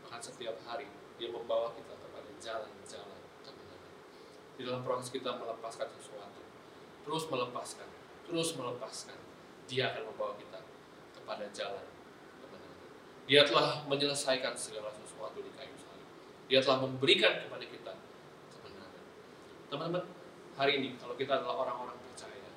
Bahkan 0.05 0.21
setiap 0.21 0.57
hari 0.65 0.89
dia 1.17 1.29
membawa 1.33 1.73
kita 1.73 1.93
kepada 1.93 2.29
jalan-jalan 2.37 3.21
kemenangan. 3.41 3.93
Di 4.57 4.61
dalam 4.65 4.81
proses 4.85 5.09
kita 5.09 5.33
melepaskan 5.33 5.89
sesuatu, 5.97 6.41
terus 7.05 7.23
melepaskan, 7.29 7.89
terus 8.29 8.53
melepaskan, 8.53 9.17
dia 9.65 9.93
akan 9.93 10.13
membawa 10.13 10.37
kita 10.37 10.61
kepada 11.17 11.45
jalan 11.49 11.85
kemenangan. 12.37 12.87
Dia 13.25 13.41
telah 13.49 13.81
menyelesaikan 13.89 14.53
segala 14.53 14.93
sesuatu 14.93 15.06
di 15.17 15.51
kayu 15.57 15.75
salib. 15.75 16.07
Dia 16.47 16.59
telah 16.63 16.79
memberikan 16.85 17.33
kepada 17.43 17.65
kita 17.65 17.93
Teman-teman, 19.67 19.99
hari 20.55 20.79
ini 20.79 20.95
kalau 20.95 21.11
kita 21.19 21.43
adalah 21.43 21.67
orang-orang 21.67 21.99
percaya, 21.99 22.47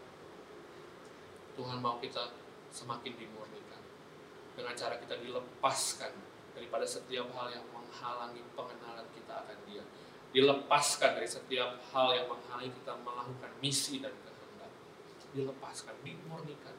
Tuhan 1.58 1.82
mau 1.82 1.98
kita 1.98 2.38
semakin 2.70 3.18
dimurnikan 3.18 3.82
dengan 4.54 4.78
cara 4.78 4.94
kita 5.02 5.18
dilepaskan 5.18 6.14
daripada 6.54 6.86
setiap 6.86 7.26
hal 7.34 7.50
yang 7.50 7.66
menghalangi 7.74 8.46
pengenalan 8.54 9.06
kita 9.10 9.42
akan 9.42 9.58
Dia. 9.66 9.82
Dilepaskan 10.30 11.18
dari 11.18 11.26
setiap 11.26 11.82
hal 11.90 12.14
yang 12.14 12.30
menghalangi 12.30 12.70
kita 12.78 12.94
melakukan 13.02 13.50
misi 13.58 13.98
dan 13.98 14.14
kehendak. 14.22 14.70
Dilepaskan, 15.34 15.98
dimurnikan. 16.06 16.78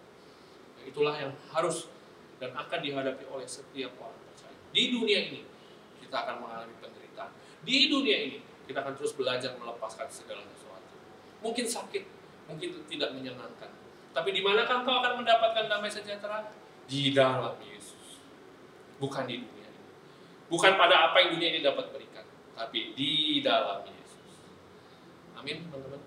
Nah, 0.79 0.83
itulah 0.87 1.19
yang 1.19 1.35
harus 1.51 1.91
dan 2.39 2.55
akan 2.55 2.79
dihadapi 2.79 3.27
oleh 3.27 3.43
setiap 3.43 3.99
orang 3.99 4.15
percaya. 4.31 4.55
Di 4.71 4.95
dunia 4.95 5.19
ini 5.27 5.43
kita 6.01 6.15
akan 6.25 6.35
mengalami 6.41 6.73
penderitaan. 6.81 7.31
Di 7.61 7.87
dunia 7.87 8.17
ini 8.17 8.37
kita 8.65 8.81
akan 8.81 8.93
terus 8.97 9.13
belajar 9.13 9.53
melepaskan 9.55 10.09
segala 10.09 10.41
sesuatu. 10.49 10.95
Mungkin 11.45 11.65
sakit, 11.69 12.03
mungkin 12.49 12.69
tidak 12.89 13.09
menyenangkan. 13.13 13.69
Tapi 14.11 14.29
di 14.35 14.41
manakah 14.43 14.83
engkau 14.83 14.99
akan 14.99 15.23
mendapatkan 15.23 15.65
damai 15.71 15.87
sejahtera? 15.87 16.51
Di 16.89 17.15
dalam 17.15 17.55
Yesus. 17.63 18.19
Bukan 18.99 19.23
di 19.23 19.39
dunia 19.39 19.67
ini. 19.71 19.81
Bukan 20.51 20.75
pada 20.75 21.11
apa 21.11 21.23
yang 21.23 21.39
dunia 21.39 21.49
ini 21.55 21.59
dapat 21.63 21.95
berikan, 21.95 22.27
tapi 22.51 22.91
di 22.91 23.39
dalam 23.39 23.87
Yesus. 23.87 24.35
Amin, 25.39 25.63
teman-teman. 25.71 26.01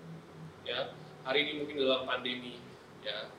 Ya, 0.61 0.93
hari 1.25 1.49
ini 1.49 1.51
mungkin 1.65 1.81
dalam 1.81 2.05
pandemi, 2.05 2.61
ya, 3.01 3.33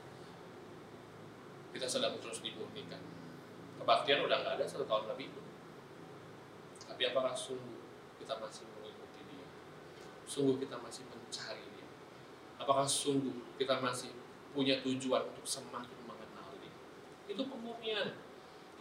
kita 1.71 1.87
sedang 1.87 2.19
terus 2.19 2.43
dimurnikan. 2.43 2.99
Kebaktian 3.79 4.27
udah 4.27 4.37
nggak 4.43 4.53
ada 4.59 4.65
satu 4.67 4.83
tahun 4.83 5.15
lebih. 5.15 5.31
Tapi 6.97 7.13
apakah 7.13 7.37
sungguh 7.37 7.77
kita 8.17 8.41
masih 8.41 8.65
mengikuti 8.73 9.21
dia? 9.29 9.45
Sungguh 10.25 10.57
kita 10.57 10.81
masih 10.81 11.05
mencari 11.05 11.61
dia? 11.77 11.85
Apakah 12.57 12.89
sungguh 12.89 13.53
kita 13.53 13.77
masih 13.77 14.17
punya 14.49 14.81
tujuan 14.81 15.29
untuk 15.29 15.45
semakin 15.45 15.93
mengenal 16.09 16.57
dia? 16.57 16.73
Itu 17.29 17.45
pemurnian. 17.45 18.17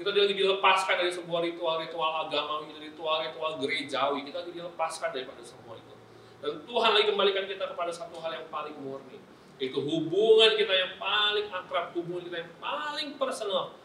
Kita 0.00 0.16
lagi 0.16 0.32
dilepaskan 0.32 0.96
dari 0.96 1.12
sebuah 1.12 1.44
ritual-ritual 1.44 2.24
agamawi, 2.24 2.72
ritual-ritual 2.80 3.60
gerejawi. 3.60 4.24
Kita 4.24 4.48
lagi 4.48 4.52
dilepaskan 4.64 5.12
daripada 5.12 5.44
semua 5.44 5.76
itu. 5.76 5.92
Dan 6.40 6.64
Tuhan 6.64 6.90
lagi 6.96 7.12
kembalikan 7.12 7.44
kita 7.44 7.68
kepada 7.68 7.92
satu 7.92 8.16
hal 8.24 8.32
yang 8.32 8.48
paling 8.48 8.80
murni. 8.80 9.20
Itu 9.60 9.84
hubungan 9.84 10.56
kita 10.56 10.72
yang 10.72 10.96
paling 10.96 11.52
akrab, 11.52 11.92
hubungan 11.92 12.32
kita 12.32 12.48
yang 12.48 12.52
paling 12.64 13.20
personal 13.20 13.76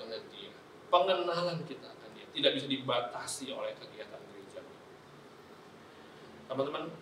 dengan 0.00 0.24
dia. 0.32 0.56
Pengenalan 0.88 1.60
kita. 1.68 1.95
Tidak 2.36 2.52
bisa 2.52 2.68
dibatasi 2.68 3.48
oleh 3.48 3.72
kegiatan 3.80 4.20
gereja. 4.28 4.60
Teman-teman, 6.52 6.92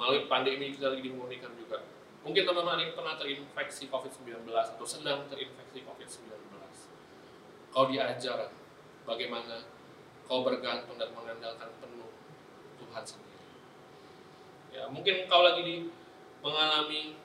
melalui 0.00 0.24
pandemi 0.24 0.72
kita 0.72 0.96
lagi 0.96 1.04
dimurnikan 1.04 1.52
juga. 1.52 1.84
Mungkin 2.24 2.42
teman-teman 2.48 2.80
ini 2.80 2.96
pernah 2.96 3.20
terinfeksi 3.20 3.92
COVID-19 3.92 4.48
atau 4.48 4.86
sedang 4.88 5.28
terinfeksi 5.28 5.84
COVID-19. 5.84 6.32
Kau 7.72 7.88
diajar 7.92 8.48
bagaimana 9.04 9.68
kau 10.28 10.46
bergantung 10.46 10.96
dan 10.96 11.10
mengandalkan 11.12 11.68
penuh 11.82 12.08
Tuhan 12.80 13.04
sendiri. 13.04 13.40
Ya, 14.72 14.88
mungkin 14.88 15.28
kau 15.28 15.44
lagi 15.44 15.60
di, 15.60 15.76
mengalami 16.40 17.20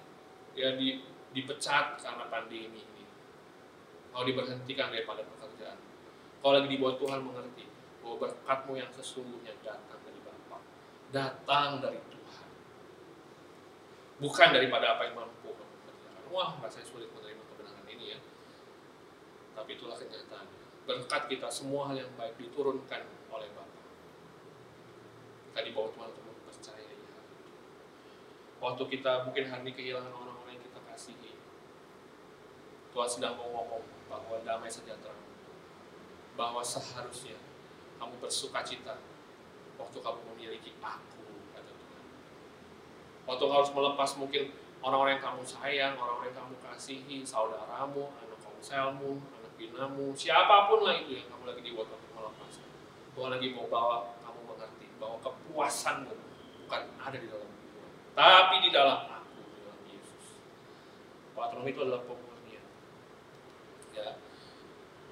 ya 0.58 0.76
di, 0.76 1.04
dipecat 1.32 2.02
karena 2.02 2.28
pandemi 2.28 2.84
ini. 2.84 3.06
Kau 4.12 4.28
diberhentikan 4.28 4.92
daripada 4.92 5.24
pekerjaan. 5.24 5.47
Kau 6.42 6.54
lagi 6.54 6.70
dibuat 6.70 7.02
Tuhan 7.02 7.26
mengerti 7.26 7.66
bahwa 8.06 8.30
berkatmu 8.30 8.74
yang 8.78 8.92
sesungguhnya 8.94 9.52
datang 9.66 10.00
dari 10.06 10.20
Bapa, 10.22 10.58
datang 11.10 11.82
dari 11.82 12.00
Tuhan, 12.08 12.48
bukan 14.22 14.48
daripada 14.54 14.96
apa 14.96 15.10
yang 15.10 15.16
mampu 15.18 15.50
kamu 15.52 15.76
kerjakan. 15.90 16.24
Wah, 16.30 16.56
rasanya 16.62 16.88
sulit 16.88 17.10
menerima 17.12 17.42
kebenaran 17.42 17.86
ini 17.90 18.06
ya. 18.16 18.20
Tapi 19.58 19.70
itulah 19.76 19.98
kenyataan. 19.98 20.48
Berkat 20.88 21.24
kita 21.28 21.52
semua 21.52 21.92
hal 21.92 22.06
yang 22.06 22.12
baik 22.16 22.38
diturunkan 22.40 23.02
oleh 23.34 23.50
Bapa. 23.52 23.82
Kita 25.52 25.60
dibawa 25.66 25.90
Tuhan 25.90 26.08
untuk 26.14 26.26
mempercayai 26.32 26.96
hal. 27.12 27.24
Waktu 28.62 28.84
kita 28.94 29.12
mungkin 29.28 29.44
hari 29.50 29.62
ini 29.68 29.72
kehilangan 29.74 30.14
orang-orang 30.14 30.56
yang 30.56 30.64
kita 30.64 30.80
kasihi, 30.86 31.34
Tuhan 32.96 33.10
sedang 33.10 33.36
mau 33.36 33.52
ngomong 33.52 33.84
bahwa 34.08 34.40
damai 34.48 34.72
sejahtera 34.72 35.27
bahwa 36.38 36.62
seharusnya 36.62 37.36
kamu 37.98 38.14
bersuka 38.22 38.62
cita 38.62 39.02
waktu 39.82 39.98
kamu 39.98 40.20
memiliki 40.34 40.78
aku 40.78 41.26
kata 41.58 41.72
Tuhan. 41.74 42.06
Waktu 43.26 43.44
kamu 43.44 43.58
harus 43.58 43.72
melepas 43.74 44.10
mungkin 44.22 44.54
orang-orang 44.86 45.18
yang 45.18 45.26
kamu 45.26 45.42
sayang, 45.42 45.94
orang-orang 45.98 46.30
yang 46.30 46.40
kamu 46.46 46.54
kasihi, 46.62 47.18
saudaramu, 47.26 48.14
anak 48.22 48.40
konselmu, 48.46 49.18
anak 49.34 49.54
binamu, 49.58 50.14
siapa 50.14 50.70
pun 50.70 50.86
lah 50.86 50.94
itu 51.02 51.18
yang 51.18 51.28
kamu 51.34 51.44
lagi 51.50 51.62
dibuat 51.66 51.90
untuk 51.90 52.12
melepaskan. 52.14 52.70
Tuhan 53.18 53.30
lagi 53.34 53.48
mau 53.58 53.66
bawa 53.66 54.14
kamu 54.22 54.40
mengerti 54.46 54.86
bahwa 55.02 55.18
kepuasanmu 55.26 56.14
bukan 56.66 56.82
ada 57.02 57.18
di 57.18 57.28
dalam 57.28 57.50
Tuhan, 57.50 57.92
tapi 58.14 58.56
di 58.62 58.70
dalam 58.70 59.00
aku, 59.10 59.42
di 59.42 59.60
dalam 59.66 59.82
Yesus. 59.90 60.26
Patron 61.34 61.66
itu 61.66 61.80
adalah 61.82 62.02
pemurnian. 62.06 62.66
Ya, 63.98 64.22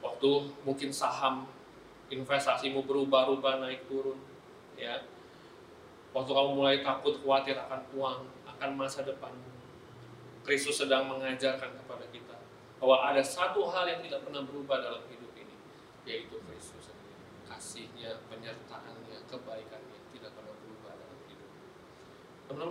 waktu 0.06 0.54
mungkin 0.62 0.94
saham 0.94 1.50
investasimu 2.14 2.86
berubah-ubah 2.86 3.66
naik 3.66 3.90
turun 3.90 4.22
ya. 4.78 5.02
Waktu 6.16 6.32
kamu 6.32 6.52
mulai 6.56 6.80
takut 6.80 7.18
khawatir 7.20 7.58
akan 7.60 7.82
uang 7.92 8.24
akan 8.48 8.70
masa 8.80 9.04
depan 9.04 9.36
Kristus 10.46 10.80
sedang 10.80 11.10
mengajarkan 11.12 11.76
kepada 11.76 12.06
kita 12.14 12.38
bahwa 12.80 13.02
ada 13.02 13.20
satu 13.20 13.66
hal 13.74 13.90
yang 13.90 14.00
tidak 14.00 14.24
pernah 14.24 14.46
berubah 14.46 14.80
dalam 14.80 15.04
hidup 15.10 15.34
ini 15.36 15.56
yaitu 16.06 16.38
Kristus. 16.46 16.94
Kasihnya 17.50 18.22
penyertaannya 18.30 19.26
kebaikannya 19.28 20.00
tidak 20.14 20.32
pernah 20.38 20.56
berubah 20.62 20.94
dalam 20.96 21.20
hidup. 21.28 21.52
Teman 22.48 22.70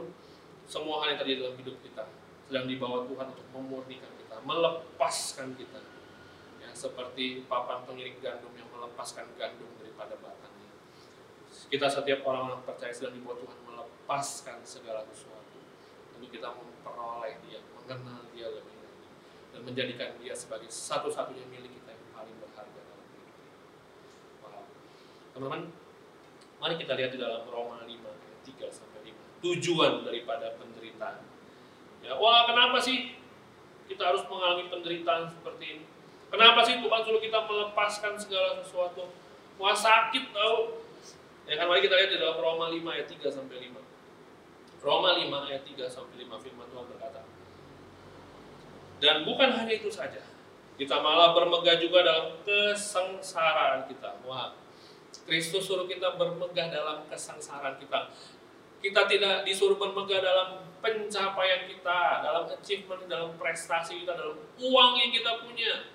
semua 0.65 1.05
hal 1.05 1.13
yang 1.13 1.19
terjadi 1.21 1.39
dalam 1.45 1.59
hidup 1.61 1.77
kita 1.85 2.05
sedang 2.49 2.65
dibawa 2.69 3.05
Tuhan 3.09 3.27
untuk 3.33 3.49
memurnikan 3.53 4.13
kita 4.21 4.37
melepaskan 4.45 5.57
kita 5.57 5.94
seperti 6.75 7.47
papan 7.47 7.87
pengiring 7.87 8.19
gandum 8.19 8.51
yang 8.59 8.67
melepaskan 8.75 9.31
gandum 9.39 9.71
daripada 9.79 10.19
batangnya. 10.19 10.75
Kita 11.71 11.87
setiap 11.87 12.27
orang-orang 12.27 12.67
percaya 12.67 12.91
sedang 12.91 13.15
dibuat 13.15 13.39
Tuhan 13.39 13.59
melepaskan 13.65 14.59
segala 14.67 15.07
sesuatu 15.07 15.59
untuk 16.19 16.31
kita 16.35 16.51
memperoleh 16.51 17.39
Dia, 17.47 17.63
mengenal 17.79 18.27
Dia 18.35 18.51
lebih 18.51 18.75
lagi 18.83 19.09
dan 19.55 19.61
menjadikan 19.63 20.19
Dia 20.19 20.35
sebagai 20.35 20.69
satu-satunya 20.69 21.47
milik 21.49 21.73
kita 21.79 21.95
yang 21.95 22.09
paling 22.11 22.37
berharga 22.43 22.81
dalam 22.83 23.07
hidup 23.07 23.27
kita. 23.31 23.55
Wow. 24.43 24.65
Teman-teman, 25.33 25.63
mari 26.59 26.75
kita 26.77 26.93
lihat 26.99 27.11
di 27.15 27.19
dalam 27.23 27.47
Roma 27.47 27.87
5 27.87 27.89
ayat 27.89 28.41
3 28.43 28.69
sampai 28.69 29.01
5. 29.15 29.47
Tujuan 29.47 29.93
daripada 30.03 30.59
penderitaan. 30.59 31.23
Ya, 32.05 32.19
wah 32.19 32.45
kenapa 32.45 32.83
sih 32.83 33.17
kita 33.89 34.13
harus 34.13 34.27
mengalami 34.29 34.69
penderitaan 34.69 35.31
seperti 35.31 35.65
ini? 35.65 35.85
Kenapa 36.35 36.67
sih 36.67 36.83
Tuhan 36.83 37.01
suruh 37.07 37.23
kita 37.23 37.47
melepaskan 37.47 38.19
segala 38.19 38.59
sesuatu? 38.59 39.07
Wah 39.55 39.71
sakit 39.71 40.35
tau. 40.35 40.83
Ya 41.47 41.55
kan 41.63 41.71
mari 41.71 41.87
kita 41.87 41.95
lihat 41.95 42.11
di 42.11 42.19
dalam 42.19 42.43
Roma 42.43 42.75
5 42.75 42.83
ayat 42.91 43.07
3 43.07 43.31
sampai 43.31 43.71
5. 43.71 44.83
Roma 44.83 45.15
5 45.15 45.31
ayat 45.31 45.63
3 45.63 45.87
sampai 45.87 46.27
5 46.27 46.43
firman 46.43 46.67
Tuhan 46.67 46.85
berkata. 46.91 47.23
Dan 48.99 49.23
bukan 49.23 49.55
hanya 49.55 49.79
itu 49.79 49.87
saja. 49.87 50.27
Kita 50.75 50.99
malah 50.99 51.39
bermegah 51.39 51.79
juga 51.79 52.03
dalam 52.03 52.43
kesengsaraan 52.43 53.87
kita. 53.87 54.19
Wah, 54.27 54.59
Kristus 55.31 55.71
suruh 55.71 55.87
kita 55.87 56.19
bermegah 56.19 56.67
dalam 56.67 57.07
kesengsaraan 57.07 57.79
kita. 57.79 58.11
Kita 58.83 59.07
tidak 59.07 59.47
disuruh 59.47 59.79
bermegah 59.79 60.19
dalam 60.19 60.67
pencapaian 60.83 61.71
kita, 61.71 62.27
dalam 62.27 62.51
achievement, 62.51 63.07
dalam 63.07 63.39
prestasi 63.39 64.03
kita, 64.03 64.19
dalam 64.19 64.35
uang 64.59 64.91
yang 64.99 65.15
kita 65.15 65.39
punya 65.39 65.94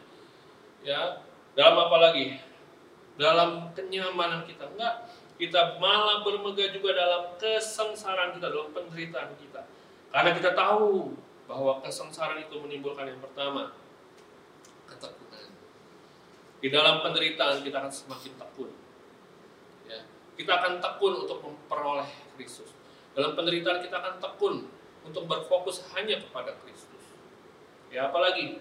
ya 0.89 1.21
dalam 1.53 1.77
apa 1.85 1.97
lagi? 2.01 2.41
Dalam 3.21 3.69
kenyamanan 3.77 4.41
kita. 4.49 4.65
Enggak 4.73 5.05
kita 5.37 5.77
malah 5.79 6.25
bermegah 6.25 6.73
juga 6.73 6.97
dalam 6.97 7.37
kesengsaraan 7.37 8.35
kita 8.35 8.49
dalam 8.49 8.73
penderitaan 8.73 9.37
kita. 9.37 9.69
Karena 10.09 10.33
kita 10.33 10.51
tahu 10.57 11.13
bahwa 11.45 11.79
kesengsaraan 11.85 12.41
itu 12.41 12.57
menimbulkan 12.57 13.05
yang 13.05 13.21
pertama 13.21 13.71
ketekunan 14.89 15.53
di 16.59 16.67
dalam 16.73 17.05
penderitaan 17.05 17.61
kita 17.61 17.77
akan 17.85 17.93
semakin 17.93 18.33
tekun. 18.35 18.69
Ya 19.85 20.01
kita 20.35 20.51
akan 20.59 20.81
tekun 20.81 21.13
untuk 21.23 21.39
memperoleh 21.45 22.09
Kristus. 22.33 22.73
Dalam 23.13 23.37
penderitaan 23.37 23.79
kita 23.85 23.95
akan 24.01 24.15
tekun 24.17 24.55
untuk 25.05 25.23
berfokus 25.29 25.85
hanya 25.95 26.19
kepada 26.19 26.57
Kristus. 26.65 27.03
Ya 27.93 28.11
apalagi 28.11 28.59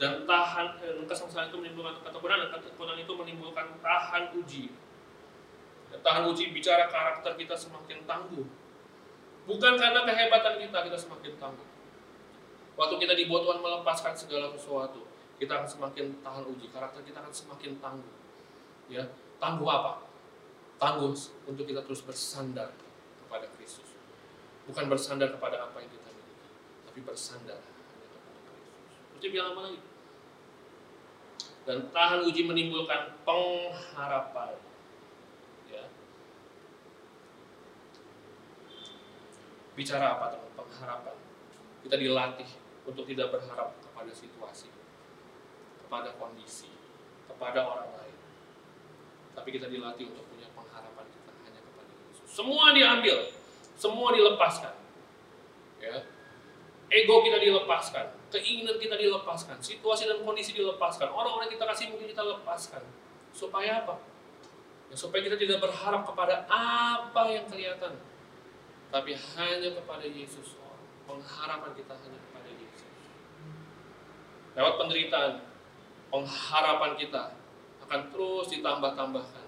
dan 0.00 0.24
tahan 0.24 0.80
eh, 0.80 1.04
kesengsaraan 1.04 1.52
itu 1.52 1.60
menimbulkan 1.60 2.00
ketekunan 2.00 2.48
dan 2.48 2.50
ketekunan 2.56 2.96
itu 2.96 3.12
menimbulkan 3.12 3.66
tahan 3.84 4.32
uji 4.40 4.72
dan 5.92 6.00
tahan 6.00 6.22
uji 6.32 6.56
bicara 6.56 6.88
karakter 6.88 7.36
kita 7.36 7.52
semakin 7.52 8.02
tangguh 8.08 8.48
Bukan 9.50 9.72
karena 9.74 10.06
kehebatan 10.06 10.62
kita, 10.62 10.78
kita 10.86 10.98
semakin 10.98 11.32
tangguh. 11.40 11.68
Waktu 12.78 12.94
kita 13.02 13.14
dibuat 13.18 13.42
Tuhan 13.42 13.58
melepaskan 13.58 14.14
segala 14.14 14.46
sesuatu, 14.54 15.10
kita 15.42 15.58
akan 15.58 15.68
semakin 15.68 16.22
tahan 16.22 16.44
uji, 16.46 16.70
karakter 16.70 17.02
kita 17.02 17.18
akan 17.18 17.34
semakin 17.34 17.74
tangguh. 17.82 18.14
Ya, 18.86 19.10
tangguh 19.42 19.66
apa? 19.66 20.06
Tangguh 20.78 21.10
untuk 21.50 21.66
kita 21.66 21.82
terus 21.82 22.06
bersandar 22.06 22.70
kepada 23.26 23.50
Kristus. 23.58 23.90
Bukan 24.70 24.86
bersandar 24.86 25.34
kepada 25.34 25.66
apa 25.66 25.82
yang 25.82 25.90
kita 25.90 26.08
miliki, 26.14 26.48
tapi 26.86 27.00
bersandar 27.02 27.58
kepada 27.58 27.90
Kristus. 27.90 29.18
Dia 29.18 29.30
bilang 29.34 29.58
apa 29.58 29.60
lagi? 29.66 29.78
Dan 31.70 31.86
tahan 31.94 32.26
uji 32.26 32.50
menimbulkan 32.50 33.14
pengharapan. 33.22 34.58
Ya. 35.70 35.86
Bicara 39.78 40.18
apa 40.18 40.34
teman? 40.34 40.50
Pengharapan. 40.58 41.14
Kita 41.86 41.94
dilatih 41.94 42.50
untuk 42.90 43.06
tidak 43.06 43.30
berharap 43.30 43.70
kepada 43.86 44.10
situasi, 44.10 44.66
kepada 45.86 46.10
kondisi, 46.18 46.74
kepada 47.30 47.62
orang 47.62 48.02
lain. 48.02 48.18
Tapi 49.38 49.48
kita 49.54 49.70
dilatih 49.70 50.10
untuk 50.10 50.26
punya 50.26 50.50
pengharapan 50.50 51.06
kita 51.06 51.30
hanya 51.46 51.62
kepada 51.62 51.92
Yesus. 52.10 52.26
Semua 52.34 52.74
diambil, 52.74 53.30
semua 53.78 54.10
dilepaskan. 54.10 54.74
Ya. 55.78 56.02
Ego 56.90 57.22
kita 57.22 57.38
dilepaskan, 57.38 58.10
keinginan 58.30 58.78
kita 58.78 58.94
dilepaskan, 58.94 59.58
situasi 59.58 60.06
dan 60.06 60.22
kondisi 60.22 60.54
dilepaskan, 60.54 61.10
orang-orang 61.10 61.50
kita 61.50 61.66
kasih 61.66 61.90
mungkin 61.90 62.08
kita 62.14 62.22
lepaskan. 62.22 62.82
Supaya 63.34 63.82
apa? 63.84 63.98
Ya, 64.90 64.94
supaya 64.98 65.22
kita 65.22 65.38
tidak 65.38 65.58
berharap 65.62 66.02
kepada 66.02 66.46
apa 66.50 67.22
yang 67.30 67.46
kelihatan, 67.46 67.94
tapi 68.90 69.14
hanya 69.14 69.70
kepada 69.74 70.06
Yesus. 70.06 70.58
Pengharapan 71.06 71.74
kita 71.74 71.90
hanya 71.90 72.18
kepada 72.22 72.50
Yesus. 72.54 72.86
Lewat 74.54 74.74
penderitaan, 74.78 75.32
pengharapan 76.10 76.94
kita 76.94 77.34
akan 77.86 78.00
terus 78.14 78.46
ditambah-tambahkan. 78.54 79.46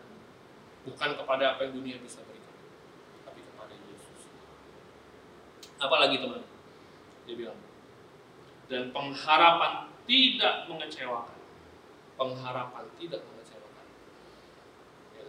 Bukan 0.82 1.10
kepada 1.14 1.54
apa 1.54 1.60
yang 1.62 1.78
dunia 1.78 1.96
bisa 2.02 2.26
berikan, 2.26 2.58
tapi 3.22 3.46
kepada 3.46 3.70
Yesus. 3.70 4.26
Apalagi 5.78 6.18
teman? 6.18 6.42
Dia 7.22 7.34
bilang, 7.38 7.58
dan 8.72 8.88
pengharapan 8.88 9.92
tidak 10.08 10.64
mengecewakan. 10.64 11.36
Pengharapan 12.16 12.84
tidak 12.96 13.20
mengecewakan. 13.20 13.86
Ya. 15.12 15.28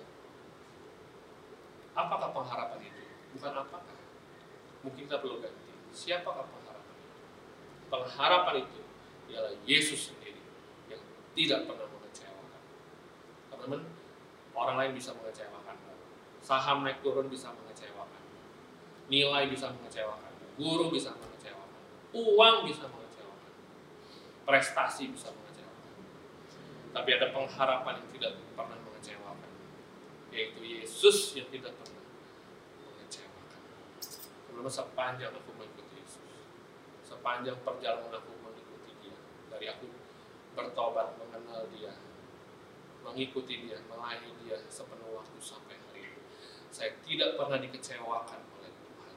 Apakah 1.92 2.32
pengharapan 2.32 2.80
itu? 2.88 3.04
Bukan 3.36 3.52
apakah. 3.52 4.00
Mungkin 4.88 5.04
kita 5.04 5.20
perlu 5.20 5.44
ganti. 5.44 5.76
Siapakah 5.92 6.48
pengharapan 6.48 6.96
itu? 6.96 7.20
Pengharapan 7.92 8.56
itu 8.64 8.82
ialah 9.28 9.54
Yesus 9.68 10.16
sendiri 10.16 10.40
yang 10.88 11.04
tidak 11.36 11.68
pernah 11.68 11.88
mengecewakan. 11.92 12.62
Teman-teman, 13.52 13.82
orang 14.56 14.76
lain 14.80 14.92
bisa 14.96 15.12
mengecewakan. 15.12 15.76
Saham 16.40 16.88
naik 16.88 17.04
turun 17.04 17.28
bisa 17.28 17.52
mengecewakan. 17.52 18.24
Nilai 19.12 19.52
bisa 19.52 19.68
mengecewakan. 19.72 20.32
Guru 20.56 20.92
bisa 20.92 21.12
mengecewakan. 21.16 21.80
Uang 22.16 22.68
bisa 22.68 22.84
mengecewakan. 22.88 23.03
Prestasi 24.44 25.08
bisa 25.12 25.32
mengecewakan. 25.32 25.96
Tapi 26.92 27.10
ada 27.16 27.28
pengharapan 27.32 28.04
yang 28.04 28.10
tidak 28.12 28.32
pernah 28.54 28.78
mengecewakan. 28.84 29.52
Yaitu 30.36 30.62
Yesus 30.62 31.40
yang 31.40 31.48
tidak 31.48 31.72
pernah 31.80 32.04
mengecewakan. 32.84 33.62
Sebelum 34.04 34.68
sepanjang 34.68 35.32
aku 35.32 35.52
mengikuti 35.56 35.96
Yesus. 36.04 36.32
Sepanjang 37.08 37.56
perjalanan 37.64 38.12
aku 38.12 38.32
mengikuti 38.44 38.92
dia. 39.00 39.18
Dari 39.48 39.66
aku 39.72 39.88
bertobat, 40.54 41.18
mengenal 41.18 41.66
dia. 41.74 41.96
Mengikuti 43.04 43.68
dia, 43.68 43.78
melayani 43.92 44.32
dia 44.46 44.56
sepenuh 44.72 45.20
waktu 45.20 45.38
sampai 45.44 45.76
hari 45.76 46.08
ini. 46.08 46.22
Saya 46.72 46.96
tidak 47.04 47.36
pernah 47.36 47.60
dikecewakan 47.60 48.40
oleh 48.60 48.72
Tuhan. 48.72 49.16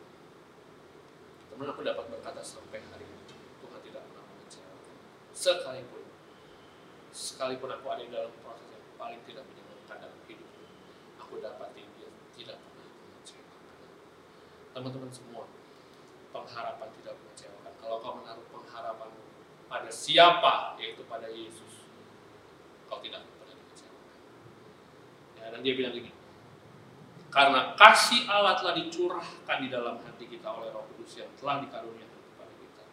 Teman 1.55 1.71
aku 1.71 1.81
dapat 1.87 2.05
berkata 2.11 2.43
sampai 2.43 2.83
hari 2.83 3.07
ini. 3.07 3.23
Tuhan 3.63 3.81
tidak 3.87 4.03
pernah. 4.11 4.26
Sekalipun. 5.37 6.01
Sekalipun 7.13 7.69
aku 7.69 7.87
ada 7.93 8.03
dalam 8.09 8.33
proses 8.41 8.73
yang 8.73 8.85
paling 8.97 9.21
tidak 9.29 9.45
menyenangkan 9.45 10.09
dalam 10.09 10.21
hidup. 10.25 10.49
Aku 11.21 11.37
dapati 11.45 11.85
dia 12.01 12.09
tidak 12.33 12.57
pernah 12.57 12.89
mengecewakan. 12.89 13.61
Teman-teman 14.73 15.13
semua, 15.13 15.45
pengharapan 16.33 16.89
tidak 16.97 17.15
mengecewakan. 17.21 17.73
Kalau 17.77 17.97
kau 18.01 18.17
menaruh 18.17 18.49
pengharapanmu 18.49 19.23
pada 19.69 19.93
siapa, 19.93 20.81
yaitu 20.81 21.05
pada 21.05 21.29
Yesus, 21.29 21.85
kau 22.89 23.05
tidak 23.05 23.29
pernah 23.37 23.55
dikecewakan. 23.61 24.17
Ya, 25.37 25.45
dan 25.53 25.61
dia 25.61 25.75
bilang 25.77 25.93
gini, 25.93 26.11
karena 27.29 27.77
kasih 27.77 28.25
Allah 28.25 28.57
telah 28.57 28.73
dicurahkan 28.73 29.57
di 29.61 29.69
dalam 29.69 30.01
hati 30.01 30.25
kita 30.25 30.49
oleh 30.49 30.73
Roh 30.73 30.89
Kudus 30.89 31.21
yang 31.21 31.29
telah 31.37 31.61
dikaruniakan 31.61 32.21
kepada 32.33 32.53
kita. 32.57 32.85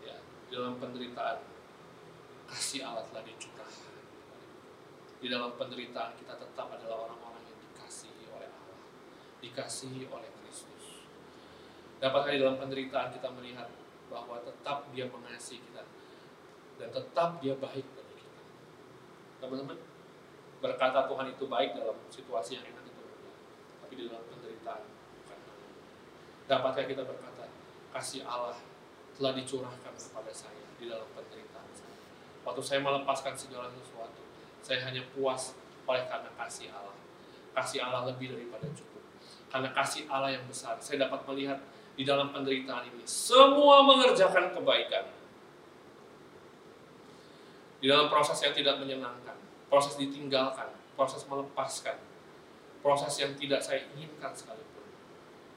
Ya, 0.00 0.16
di 0.24 0.41
dalam 0.52 0.76
penderitaan, 0.76 1.40
kasih 2.52 2.84
Allah 2.84 3.08
telah 3.08 3.24
dicurahkan. 3.24 3.96
Di 5.22 5.26
dalam 5.32 5.56
penderitaan 5.56 6.12
kita 6.20 6.36
tetap 6.36 6.68
adalah 6.68 7.08
orang-orang 7.08 7.40
yang 7.48 7.58
dikasihi 7.58 8.28
oleh 8.28 8.50
Allah, 8.52 8.78
dikasihi 9.40 10.06
oleh 10.12 10.28
Kristus. 10.42 11.08
Dapatkah 11.96 12.36
di 12.36 12.40
dalam 12.42 12.60
penderitaan 12.60 13.14
kita 13.16 13.32
melihat 13.32 13.72
bahwa 14.12 14.36
tetap 14.44 14.92
Dia 14.92 15.08
mengasihi 15.08 15.64
kita 15.64 15.88
dan 16.76 16.88
tetap 16.92 17.40
Dia 17.40 17.56
baik 17.56 17.86
bagi 17.96 18.14
kita. 18.20 18.42
Teman-teman, 19.40 19.78
berkata 20.62 21.10
Tuhan 21.10 21.26
itu 21.34 21.44
baik 21.50 21.74
dalam 21.74 21.96
situasi 22.06 22.60
yang 22.60 22.66
enak 22.70 22.86
itu 22.86 23.02
tapi 23.82 23.92
di 23.98 24.02
dalam 24.06 24.24
penderitaan 24.30 24.82
bukan 25.20 25.38
Dapatkah 26.46 26.86
kita 26.86 27.02
berkata 27.02 27.50
kasih 27.92 28.22
Allah 28.22 28.71
telah 29.22 29.38
dicurahkan 29.38 29.94
kepada 29.94 30.34
saya 30.34 30.66
di 30.82 30.90
dalam 30.90 31.06
penderitaan 31.14 31.70
saya. 31.70 31.94
Waktu 32.42 32.58
saya 32.58 32.82
melepaskan 32.82 33.38
segala 33.38 33.70
sesuatu, 33.70 34.18
saya 34.58 34.82
hanya 34.82 35.06
puas 35.14 35.54
oleh 35.86 36.02
karena 36.10 36.26
kasih 36.34 36.74
Allah. 36.74 36.98
Kasih 37.54 37.86
Allah 37.86 38.10
lebih 38.10 38.34
daripada 38.34 38.66
cukup. 38.74 38.98
Karena 39.46 39.70
kasih 39.70 40.10
Allah 40.10 40.34
yang 40.34 40.42
besar, 40.50 40.74
saya 40.82 41.06
dapat 41.06 41.22
melihat 41.30 41.62
di 41.94 42.02
dalam 42.02 42.34
penderitaan 42.34 42.90
ini 42.90 43.06
semua 43.06 43.86
mengerjakan 43.86 44.58
kebaikan. 44.58 45.06
Di 47.78 47.86
dalam 47.86 48.10
proses 48.10 48.42
yang 48.42 48.50
tidak 48.50 48.82
menyenangkan, 48.82 49.38
proses 49.70 49.94
ditinggalkan, 50.02 50.66
proses 50.98 51.22
melepaskan, 51.30 51.94
proses 52.82 53.14
yang 53.22 53.38
tidak 53.38 53.62
saya 53.62 53.86
inginkan 53.94 54.34
sekalipun. 54.34 54.82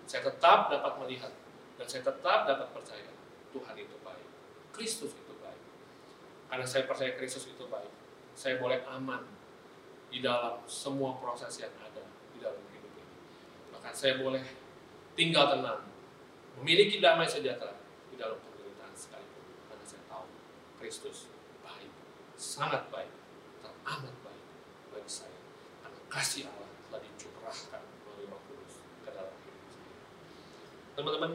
Saya 0.05 0.21
tetap 0.29 0.69
dapat 0.69 1.01
melihat 1.01 1.33
dan 1.81 1.85
saya 1.89 2.05
tetap 2.05 2.45
dapat 2.45 2.69
percaya 2.69 3.14
Tuhan 3.55 3.75
itu 3.79 3.95
baik. 4.03 4.27
Kristus 4.75 5.15
itu 5.15 5.33
baik. 5.39 5.63
Karena 6.51 6.67
saya 6.67 6.83
percaya 6.83 7.15
Kristus 7.15 7.47
itu 7.47 7.63
baik. 7.71 7.87
Saya 8.35 8.59
boleh 8.59 8.83
aman 8.83 9.23
di 10.11 10.19
dalam 10.19 10.59
semua 10.67 11.15
proses 11.23 11.55
yang 11.63 11.71
ada 11.79 12.03
di 12.35 12.43
dalam 12.43 12.59
hidup 12.75 12.91
ini. 12.99 13.07
Bahkan 13.71 13.93
saya 13.95 14.19
boleh 14.19 14.43
tinggal 15.15 15.55
tenang, 15.55 15.87
memiliki 16.59 16.99
damai 16.99 17.23
sejahtera 17.23 17.79
di 18.11 18.19
dalam 18.19 18.35
penderitaan 18.43 18.91
sekalipun. 18.91 19.43
Karena 19.71 19.85
saya 19.87 20.03
tahu 20.11 20.27
Kristus 20.83 21.31
baik, 21.63 21.91
sangat 22.35 22.91
baik, 22.91 23.11
teramat 23.63 24.15
baik 24.19 24.45
bagi 24.91 25.07
saya. 25.07 25.39
Karena 25.79 25.99
kasih 26.11 26.51
Allah 26.51 26.67
telah 26.91 26.99
dicurahkan 26.99 27.83
melalui 28.03 28.27
Roh 28.27 28.41
Kudus 28.51 28.83
ke 29.07 29.09
dalam 29.15 29.31
hidup 29.47 29.63
saya. 29.71 29.95
Teman-teman, 30.99 31.31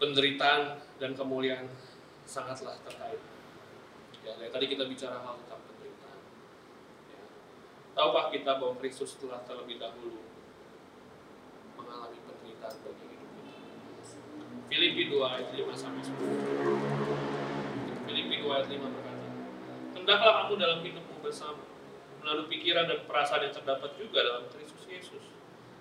penderitaan 0.00 0.80
dan 0.96 1.12
kemuliaan 1.12 1.68
sangatlah 2.24 2.80
terkait. 2.88 3.20
Ya, 4.24 4.32
dari 4.40 4.48
tadi 4.48 4.64
kita 4.72 4.88
bicara 4.88 5.20
hal 5.20 5.36
tentang 5.44 5.60
penderitaan. 5.68 6.20
Ya. 7.12 7.20
Tahukah 7.92 8.32
kita 8.32 8.56
bahwa 8.56 8.80
Kristus 8.80 9.20
telah 9.20 9.44
terlebih 9.44 9.76
dahulu 9.76 10.24
mengalami 11.76 12.16
penderitaan 12.24 12.80
bagi 12.80 13.04
hidup 13.12 13.28
kita? 13.36 13.60
Filipi 14.72 15.12
2 15.12 15.20
ayat 15.20 15.52
5 15.52 15.68
sampai 15.76 16.00
10. 16.00 18.08
Filipi 18.08 18.40
2 18.40 18.56
ayat 18.56 18.72
5 18.72 18.80
berkata, 18.80 19.28
Hendaklah 20.00 20.32
kamu 20.44 20.52
dalam 20.56 20.80
hidupmu 20.80 21.16
bersama, 21.20 21.60
melalui 22.24 22.48
pikiran 22.48 22.88
dan 22.88 23.04
perasaan 23.04 23.44
yang 23.48 23.54
terdapat 23.56 23.96
juga 24.00 24.24
dalam 24.24 24.48
Kristus 24.48 24.84
Yesus 24.88 25.24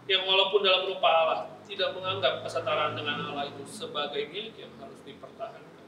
yang 0.10 0.26
walaupun 0.26 0.66
dalam 0.66 0.90
rupa 0.90 1.06
Allah 1.06 1.42
tidak 1.70 1.94
menganggap 1.94 2.42
kesetaraan 2.42 2.98
dengan 2.98 3.30
Allah 3.30 3.46
itu 3.46 3.62
sebagai 3.70 4.26
milik 4.34 4.58
yang 4.58 4.74
harus 4.82 4.98
dipertahankan. 5.06 5.86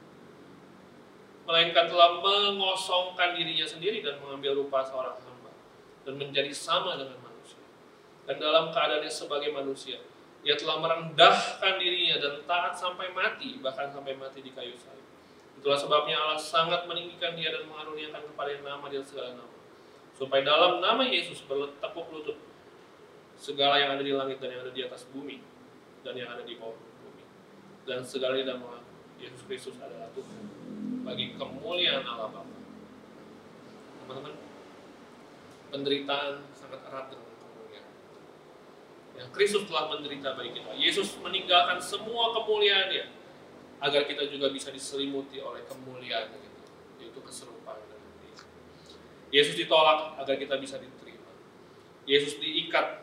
Melainkan 1.50 1.90
telah 1.90 2.22
mengosongkan 2.22 3.34
dirinya 3.34 3.66
sendiri 3.66 4.06
dan 4.06 4.22
mengambil 4.22 4.62
rupa 4.62 4.86
seorang 4.86 5.18
hamba 5.26 5.50
dan 6.06 6.22
menjadi 6.22 6.54
sama 6.54 7.02
dengan 7.02 7.18
manusia. 7.18 7.66
Dan 8.30 8.38
dalam 8.38 8.70
keadaannya 8.70 9.10
sebagai 9.10 9.50
manusia, 9.50 9.98
Ia 10.46 10.54
telah 10.54 10.78
merendahkan 10.78 11.82
dirinya 11.82 12.22
dan 12.22 12.34
taat 12.46 12.78
sampai 12.78 13.10
mati, 13.14 13.58
bahkan 13.58 13.90
sampai 13.90 14.14
mati 14.18 14.46
di 14.46 14.54
kayu 14.54 14.78
salib. 14.78 15.06
Itulah 15.58 15.78
sebabnya 15.78 16.18
Allah 16.18 16.38
sangat 16.38 16.86
meninggikan 16.86 17.34
dia 17.34 17.54
dan 17.54 17.66
mengaruniakan 17.66 18.22
kepada 18.22 18.54
nama 18.62 18.86
dia 18.86 19.02
segala 19.02 19.34
nama. 19.34 19.54
Supaya 20.14 20.46
dalam 20.46 20.78
nama 20.82 21.06
Yesus 21.06 21.46
bertekuk 21.46 22.10
lutut 22.14 22.38
segala 23.42 23.82
yang 23.82 23.98
ada 23.98 24.06
di 24.06 24.14
langit 24.14 24.38
dan 24.38 24.54
yang 24.54 24.62
ada 24.62 24.70
di 24.70 24.86
atas 24.86 25.10
bumi 25.10 25.42
dan 26.06 26.14
yang 26.14 26.30
ada 26.30 26.46
di 26.46 26.54
bawah 26.62 26.78
bumi. 26.78 27.26
Dan 27.89 28.06
segala 28.06 28.38
yang 28.38 28.54
dalam 28.54 28.86
Yesus 29.18 29.42
Kristus 29.50 29.82
adalah 29.82 30.14
Tuhan 30.14 30.46
bagi 31.02 31.34
kemuliaan 31.34 32.06
Allah 32.06 32.30
Bapa. 32.30 32.54
Teman-teman, 34.06 34.34
penderitaan 35.74 36.46
sangat 36.54 36.86
erat 36.86 37.10
dengan 37.10 37.32
yang 39.22 39.30
Kristus 39.38 39.70
telah 39.70 39.92
menderita 39.92 40.34
bagi 40.34 40.56
kita. 40.58 40.74
Yesus 40.74 41.20
meninggalkan 41.22 41.78
semua 41.78 42.34
kemuliaannya 42.34 43.06
agar 43.82 44.10
kita 44.10 44.26
juga 44.30 44.50
bisa 44.50 44.74
diselimuti 44.74 45.38
oleh 45.38 45.62
kemuliaan 45.70 46.34
gitu, 46.34 46.62
yaitu 47.02 47.20
keserupaan 47.22 47.82
dengan 47.86 48.12
dia. 48.18 48.38
Yesus 49.30 49.54
ditolak 49.58 50.18
agar 50.22 50.36
kita 50.42 50.58
bisa 50.58 50.82
diterima. 50.82 51.30
Yesus 52.10 52.42
diikat, 52.42 53.01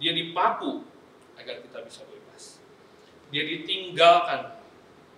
dia 0.00 0.16
dipaku 0.16 0.80
agar 1.36 1.60
kita 1.60 1.84
bisa 1.84 2.00
bebas. 2.08 2.58
Dia 3.28 3.44
ditinggalkan 3.44 4.56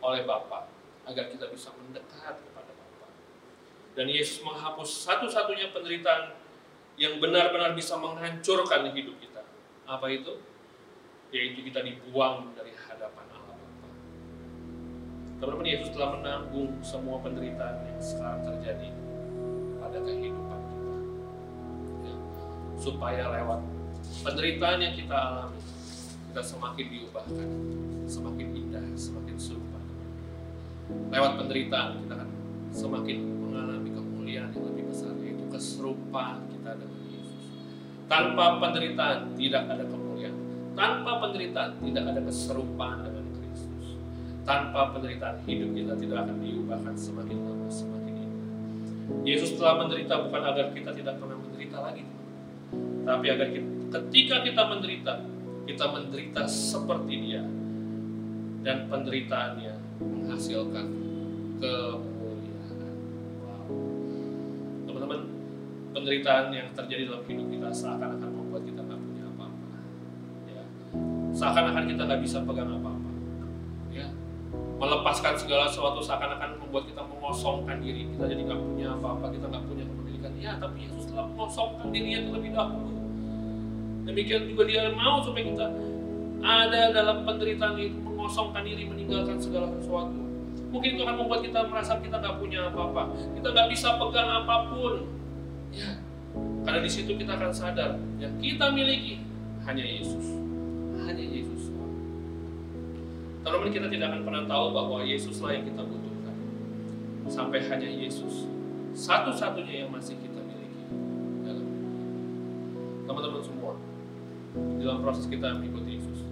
oleh 0.03 0.26
Bapa 0.26 0.66
agar 1.07 1.30
kita 1.30 1.47
bisa 1.55 1.70
mendekat 1.78 2.43
kepada 2.43 2.70
Bapa. 2.74 3.07
Dan 3.95 4.11
Yesus 4.11 4.43
menghapus 4.43 5.07
satu-satunya 5.07 5.70
penderitaan 5.70 6.35
yang 6.99 7.22
benar-benar 7.22 7.72
bisa 7.78 7.95
menghancurkan 7.97 8.91
hidup 8.91 9.16
kita 9.22 9.47
apa 9.87 10.07
itu? 10.11 10.43
Yaitu 11.33 11.64
kita 11.64 11.80
dibuang 11.80 12.53
dari 12.59 12.74
hadapan 12.74 13.26
Allah 13.33 13.57
Bapa. 13.57 13.89
Teman-teman, 15.39 15.66
Yesus 15.70 15.95
telah 15.95 16.18
menanggung 16.18 16.83
semua 16.83 17.22
penderitaan 17.22 17.87
yang 17.87 18.03
sekarang 18.03 18.43
terjadi 18.45 18.91
pada 19.78 19.99
kehidupan 20.03 20.61
kita. 20.68 20.95
Ya. 22.05 22.14
Supaya 22.76 23.24
lewat 23.33 23.72
penderitaan 24.23 24.79
yang 24.79 24.95
kita 24.95 25.16
alami, 25.18 25.61
kita 26.31 26.43
semakin 26.43 26.87
diubahkan, 26.89 27.49
semakin 28.07 28.47
indah, 28.55 28.85
semakin 28.95 29.37
serupa. 29.37 29.79
Lewat 31.11 31.33
penderitaan 31.43 32.07
kita 32.07 32.14
akan 32.16 32.31
semakin 32.73 33.18
mengalami 33.43 33.91
kemuliaan 33.91 34.51
yang 34.55 34.64
lebih 34.70 34.85
besar, 34.89 35.12
yaitu 35.20 35.45
keserupaan 35.51 36.47
kita 36.49 36.79
dengan 36.79 37.03
tanpa 38.07 38.61
penderitaan 38.61 39.33
tidak 39.35 39.64
ada 39.73 39.85
kemuliaan. 39.89 40.37
Tanpa 40.73 41.20
penderitaan 41.20 41.81
tidak 41.81 42.05
ada 42.12 42.20
keserupaan 42.25 42.99
dengan 43.05 43.25
Kristus. 43.37 43.87
Tanpa 44.45 44.93
penderitaan 44.97 45.41
hidup 45.45 45.70
kita 45.77 45.93
tidak 45.97 46.18
akan 46.29 46.37
diubahkan 46.41 46.95
semakin 46.97 47.37
lama 47.45 47.68
semakin 47.68 48.14
indah. 48.16 48.49
Yesus 49.25 49.57
telah 49.57 49.85
menderita 49.85 50.29
bukan 50.29 50.43
agar 50.45 50.66
kita 50.77 50.91
tidak 50.93 51.14
pernah 51.20 51.37
menderita 51.41 51.79
lagi. 51.81 52.05
Tapi 53.03 53.27
agar 53.29 53.49
kita, 53.53 53.82
ketika 53.93 54.40
kita 54.40 54.62
menderita, 54.64 55.14
kita 55.68 55.84
menderita 55.93 56.43
seperti 56.49 57.14
dia. 57.28 57.43
Dan 58.62 58.86
penderitaannya 58.86 59.74
menghasilkan 59.99 60.86
kemuliaan. 61.59 62.95
Teman-teman, 64.86 65.20
penderitaan 65.90 66.55
yang 66.55 66.70
terjadi 66.70 67.11
dalam 67.11 67.26
hidup 67.26 67.47
kita 67.51 67.68
seakan-akan 67.74 68.30
membuat 68.30 68.62
kita 68.62 68.80
nggak 68.86 69.01
punya 69.03 69.24
apa-apa. 69.34 69.66
Ya. 70.47 70.62
Seakan-akan 71.34 71.84
kita 71.90 72.03
nggak 72.07 72.22
bisa 72.22 72.38
pegang 72.47 72.70
apa-apa. 72.70 73.11
Ya. 73.90 74.07
Melepaskan 74.78 75.34
segala 75.34 75.66
sesuatu 75.66 75.99
seakan-akan 75.99 76.62
membuat 76.62 76.86
kita 76.86 77.03
mengosongkan 77.03 77.82
diri. 77.82 78.14
Kita 78.14 78.30
jadi 78.30 78.47
nggak 78.47 78.61
punya 78.62 78.95
apa-apa, 78.95 79.26
kita 79.34 79.47
nggak 79.51 79.64
punya 79.66 79.84
kepemilikan. 79.90 80.30
Ya, 80.38 80.55
tapi 80.62 80.86
Yesus 80.86 81.11
telah 81.11 81.26
mengosongkan 81.26 81.90
dirinya 81.90 82.30
terlebih 82.30 82.55
dahulu. 82.55 82.91
Demikian 84.03 84.51
juga 84.51 84.63
dia 84.67 84.91
mau 84.91 85.23
supaya 85.23 85.47
kita 85.47 85.67
ada 86.43 86.91
dalam 86.91 87.23
penderitaan 87.23 87.79
itu 87.79 87.99
mengosongkan 88.03 88.67
diri, 88.67 88.91
meninggalkan 88.91 89.39
segala 89.39 89.71
sesuatu. 89.79 90.19
Mungkin 90.75 90.99
itu 90.99 91.03
akan 91.05 91.17
membuat 91.23 91.41
kita 91.47 91.69
merasa 91.69 92.01
kita 92.03 92.19
nggak 92.19 92.37
punya 92.43 92.67
apa-apa. 92.73 93.15
Kita 93.39 93.49
nggak 93.53 93.69
bisa 93.71 93.95
pegang 94.01 94.29
apa 94.43 94.57
pun 94.73 94.95
Ya, 95.73 95.97
karena 96.69 96.85
di 96.85 96.91
situ 96.93 97.17
kita 97.17 97.33
akan 97.33 97.49
sadar 97.49 97.97
yang 98.21 98.37
kita 98.37 98.69
miliki 98.77 99.25
hanya 99.65 99.81
Yesus. 99.81 100.37
Hanya 101.09 101.25
Yesus. 101.25 101.73
Teman-teman 103.43 103.73
kita 103.75 103.89
tidak 103.89 104.07
akan 104.13 104.23
pernah 104.23 104.45
tahu 104.45 104.67
bahwa 104.71 104.99
Yesuslah 105.01 105.51
yang 105.57 105.65
kita 105.65 105.83
butuhkan. 105.83 106.35
Sampai 107.27 107.65
hanya 107.67 107.89
Yesus. 107.89 108.47
Satu-satunya 108.93 109.89
yang 109.89 109.91
masih 109.91 110.21
kita 110.21 110.32
dalam 114.83 115.01
proses 115.01 115.30
kita 115.30 115.55
mengikuti 115.55 116.03
Yesus, 116.03 116.26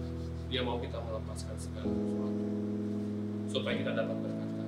dia 0.51 0.67
mau 0.67 0.83
kita 0.83 0.99
melepaskan 0.99 1.55
segala 1.55 1.87
sesuatu. 1.87 2.45
Supaya 3.51 3.75
kita 3.79 3.95
dapat 3.95 4.17
berkata 4.19 4.63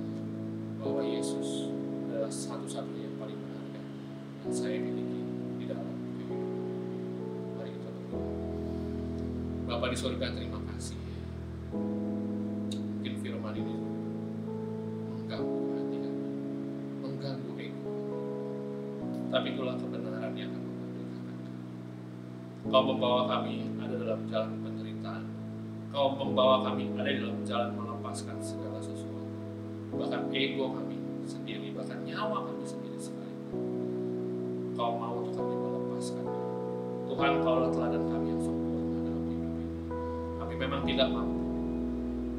bahwa 0.79 1.01
Yesus 1.03 1.71
adalah 2.07 2.31
satu-satunya 2.31 3.07
yang 3.07 3.13
saya 4.51 4.75
miliki 4.75 5.23
di 5.55 5.65
dalam 5.71 5.87
kehidupan. 5.87 6.51
Mari 7.55 7.69
kita 7.71 7.89
berdoa. 7.95 8.27
Bapak 9.71 9.87
di 9.95 9.97
surga 10.03 10.25
terima 10.35 10.59
kasih. 10.67 10.99
Mungkin 11.71 13.13
firman 13.23 13.55
ini 13.55 13.75
mengganggu 15.15 15.63
hati 15.79 15.97
kami, 16.03 16.27
mengganggu 17.07 17.51
ego. 17.55 17.91
Tapi 19.31 19.47
itulah 19.55 19.75
kebenaran 19.79 20.02
yang 20.02 20.02
Kau 22.73 22.81
membawa 22.81 23.29
kami 23.29 23.69
ada 23.77 24.01
dalam 24.01 24.25
jalan 24.25 24.57
penderitaan. 24.65 25.29
Kau 25.93 26.17
membawa 26.17 26.65
kami 26.65 26.89
ada 26.97 27.05
dalam 27.05 27.45
jalan 27.45 27.69
melepaskan 27.77 28.41
segala 28.41 28.81
sesuatu. 28.81 29.29
Bahkan 29.93 30.33
ego 30.33 30.73
kami 30.73 30.97
sendiri, 31.21 31.69
bahkan 31.77 32.01
nyawa 32.01 32.49
kami 32.49 32.65
sendiri 32.65 32.97
Kau 34.73 34.97
mau 34.97 35.21
untuk 35.21 35.37
kami 35.37 35.53
melepaskan. 35.53 36.25
Tuhan, 37.13 37.31
Kaulah 37.45 37.69
teladan 37.69 38.09
kami 38.09 38.25
yang 38.33 38.41
sempurna 38.41 38.97
dalam 39.05 39.21
hidup 39.29 39.53
ini. 39.53 39.65
Kami 40.41 40.53
memang 40.57 40.81
tidak 40.89 41.07
mampu. 41.13 41.41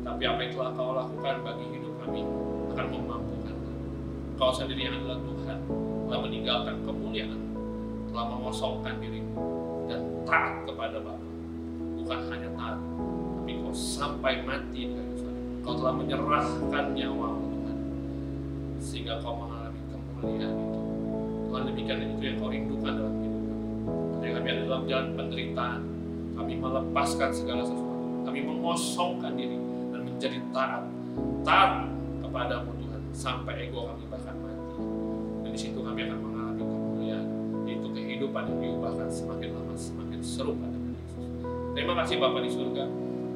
Tapi 0.02 0.22
apa 0.26 0.40
yang 0.42 0.52
telah 0.58 0.70
Kau 0.74 0.92
lakukan 0.98 1.36
bagi 1.46 1.66
hidup 1.78 1.94
kami 2.02 2.20
akan 2.74 2.86
memampukan 2.90 3.56
Kau 4.34 4.50
sendiri 4.50 4.82
yang 4.82 4.98
adalah 4.98 5.22
Tuhan 5.22 5.58
telah 6.10 6.20
meninggalkan 6.26 6.74
kemuliaan, 6.82 7.38
telah 8.10 8.26
mengosongkan 8.34 8.98
dirimu 8.98 9.63
taat 10.24 10.64
kepada 10.64 10.98
Bapa. 11.00 11.26
Bukan 12.00 12.18
hanya 12.28 12.48
taat, 12.56 12.78
tapi 13.40 13.52
Kau 13.60 13.72
sampai 13.72 14.44
mati 14.44 14.92
di. 14.92 15.00
Kau 15.64 15.80
telah 15.80 15.96
menyerahkan 15.96 16.84
nyawamu 16.92 17.44
Tuhan, 17.48 17.78
sehingga 18.76 19.16
Kau 19.24 19.40
mengalami 19.40 19.80
kemuliaan 19.88 20.52
itu. 20.52 20.80
Tuhan 21.48 21.62
demikian 21.70 21.98
itu 22.02 22.18
yang 22.26 22.36
kau 22.42 22.50
rindukan 22.50 22.92
dalam 22.98 23.14
hidup 23.22 23.42
kami. 23.46 23.64
Ketika 24.18 24.32
kami 24.42 24.48
ada 24.50 24.62
dalam 24.66 24.84
jalan 24.90 25.08
penderitaan, 25.14 25.80
kami 26.34 26.52
melepaskan 26.58 27.30
segala 27.30 27.62
sesuatu. 27.62 28.26
Kami 28.26 28.40
mengosongkan 28.42 29.32
diri 29.38 29.54
dan 29.94 30.00
menjadi 30.02 30.38
taat. 30.50 30.82
Taat 31.46 31.86
kepadamu 32.26 32.74
Tuhan, 32.74 33.00
sampai 33.14 33.70
ego 33.70 33.86
kami 33.86 34.02
bahkan 34.10 34.34
mati. 34.42 34.82
Dan 35.46 35.50
di 35.54 35.60
situ 35.62 35.78
kami 35.78 36.10
akan 36.10 36.18
mengalami 36.18 36.62
kemuliaan, 36.66 37.26
yaitu 37.70 37.88
kehidupan 37.94 38.42
yang 38.50 38.58
diubahkan 38.58 39.06
semakin 39.06 39.48
lama 39.54 39.63
serupa 40.24 40.64
dengan 40.72 40.96
Yesus. 40.96 41.24
Terima 41.76 41.92
kasih 42.00 42.16
Bapak 42.16 42.40
di 42.40 42.50
surga, 42.50 42.84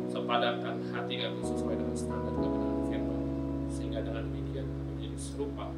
sepadankan 0.09 0.75
hati 0.97 1.15
kami 1.21 1.41
sesuai 1.45 1.75
dengan 1.77 1.97
standar 1.97 2.33
kebenaran 2.33 2.81
firman, 2.89 3.21
sehingga 3.69 4.01
dengan 4.01 4.23
demikian 4.33 4.65
kami 4.65 4.83
menjadi 4.97 5.19
serupa 5.21 5.69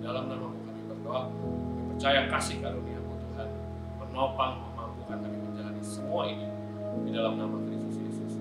dalam 0.00 0.26
nama 0.26 0.46
kami 0.50 0.82
berdoa, 0.90 1.22
kami 1.30 1.82
percaya 1.94 2.20
kasih 2.26 2.56
karunia-Mu 2.62 3.14
Tuhan. 3.14 3.48
Menopang, 4.02 4.52
memampukan 4.70 5.18
kami 5.22 5.38
menjalani 5.38 5.82
semua 5.86 6.22
ini. 6.26 6.46
Di 7.06 7.10
dalam 7.14 7.38
nama 7.38 7.54
Kristus 7.62 8.02
Yesus. 8.02 8.32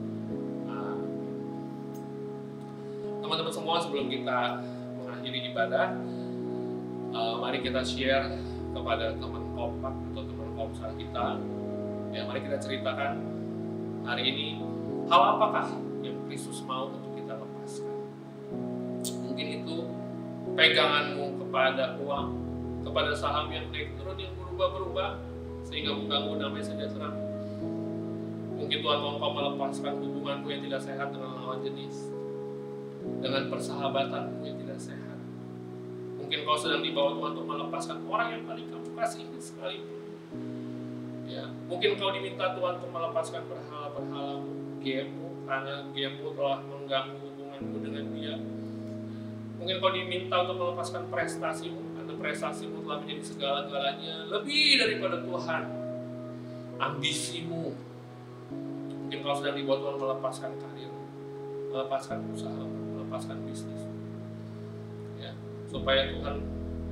Teman-teman 3.22 3.54
semua 3.54 3.78
sebelum 3.78 4.10
kita 4.10 4.66
mengakhiri 4.98 5.54
ibadah, 5.54 5.94
uh, 7.14 7.38
mari 7.38 7.62
kita 7.62 7.86
share 7.86 8.42
kepada 8.74 9.14
teman 9.22 9.49
kompak 9.60 9.92
atau 9.92 10.24
teman 10.24 10.50
komsel 10.56 10.92
kita. 10.96 11.26
Ya, 12.16 12.24
mari 12.24 12.40
kita 12.48 12.58
ceritakan 12.58 13.20
hari 14.08 14.24
ini 14.32 14.48
hal 15.12 15.36
apakah 15.36 15.68
yang 16.00 16.16
Kristus 16.32 16.64
mau 16.64 16.88
untuk 16.88 17.12
kita 17.20 17.36
lepaskan. 17.36 17.98
Mungkin 19.28 19.48
itu 19.62 19.76
peganganmu 20.56 21.44
kepada 21.44 22.00
uang, 22.00 22.28
kepada 22.88 23.12
saham 23.12 23.52
yang 23.52 23.68
naik 23.76 24.00
turun 24.00 24.16
yang 24.16 24.32
berubah-berubah 24.40 25.20
sehingga 25.68 25.92
mengganggu 25.92 26.40
damai 26.40 26.64
sejahtera. 26.64 27.12
Mungkin 28.60 28.78
Tuhan 28.84 29.00
mau 29.00 29.20
kau 29.20 29.32
melepaskan 29.36 29.94
hubunganku 30.04 30.48
yang 30.52 30.64
tidak 30.64 30.82
sehat 30.84 31.12
dengan 31.12 31.36
lawan 31.40 31.64
jenis. 31.64 32.12
Dengan 33.24 33.48
persahabatanmu 33.48 34.44
yang 34.44 34.58
tidak 34.60 34.80
sehat. 34.80 35.19
Mungkin 36.20 36.44
kau 36.44 36.60
sedang 36.60 36.84
dibawa 36.84 37.16
Tuhan 37.16 37.32
untuk 37.34 37.48
melepaskan 37.48 37.98
orang 38.06 38.28
yang 38.36 38.44
paling 38.44 38.68
kamu 38.68 38.92
kasihi 38.94 39.40
sekalipun. 39.40 39.98
Ya, 41.30 41.46
mungkin 41.70 41.96
kau 41.96 42.12
diminta 42.12 42.58
Tuhan 42.58 42.82
untuk 42.82 42.92
melepaskan 42.92 43.46
berhala-berhalamu, 43.48 44.52
gemu, 44.84 45.28
karena 45.46 45.88
gemu 45.94 46.28
telah 46.36 46.58
mengganggu 46.66 47.16
hubunganmu 47.22 47.78
dengan 47.86 48.06
dia. 48.18 48.36
Mungkin 49.62 49.76
kau 49.78 49.92
diminta 49.94 50.36
untuk 50.44 50.58
melepaskan 50.58 51.08
prestasimu, 51.08 51.82
karena 51.96 52.14
prestasimu 52.18 52.82
telah 52.82 52.98
menjadi 53.06 53.24
segala-galanya 53.24 54.16
lebih 54.28 54.82
daripada 54.82 55.22
Tuhan. 55.22 55.64
Ambisimu, 56.80 57.76
mungkin 59.06 59.18
kau 59.22 59.36
sedang 59.38 59.56
dibawa 59.60 59.78
Tuhan 59.86 59.96
melepaskan 60.02 60.52
karir, 60.58 60.92
melepaskan 61.70 62.18
usaha, 62.34 62.64
melepaskan 62.66 63.38
bisnis. 63.46 63.84
Ya, 65.70 65.78
supaya 65.78 66.02
Tuhan 66.10 66.36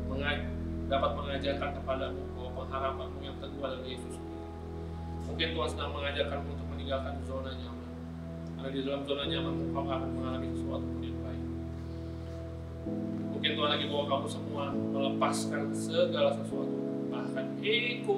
mengaj 0.06 0.38
dapat 0.86 1.12
mengajarkan 1.18 1.70
kepadamu 1.82 2.22
bahwa 2.38 2.50
pengharapanmu 2.62 3.20
yang 3.26 3.34
teguh 3.42 3.62
adalah 3.66 3.90
Yesus 3.90 4.22
Mungkin 5.26 5.48
Tuhan 5.58 5.70
sedang 5.74 5.92
mengajarkanmu 5.98 6.50
untuk 6.54 6.68
meninggalkan 6.70 7.18
zona 7.26 7.52
nyaman. 7.58 7.90
Karena 8.54 8.70
di 8.70 8.80
dalam 8.86 9.02
zona 9.04 9.24
nyaman 9.26 9.54
kau 9.74 9.82
akan 9.82 10.10
mengalami 10.14 10.48
sesuatu 10.54 10.88
yang 11.02 11.18
baik. 11.26 11.44
Mungkin 13.34 13.52
Tuhan 13.58 13.70
lagi 13.74 13.86
bawa 13.90 14.04
kamu 14.08 14.28
semua 14.30 14.66
melepaskan 14.72 15.64
segala 15.74 16.32
sesuatu, 16.38 16.78
bahkan 17.10 17.46
ego, 17.60 18.18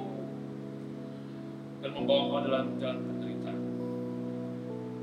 dan 1.80 1.90
membawa 1.96 2.22
kau 2.30 2.40
dalam 2.44 2.66
jalan 2.78 3.00
penderitaan. 3.00 3.60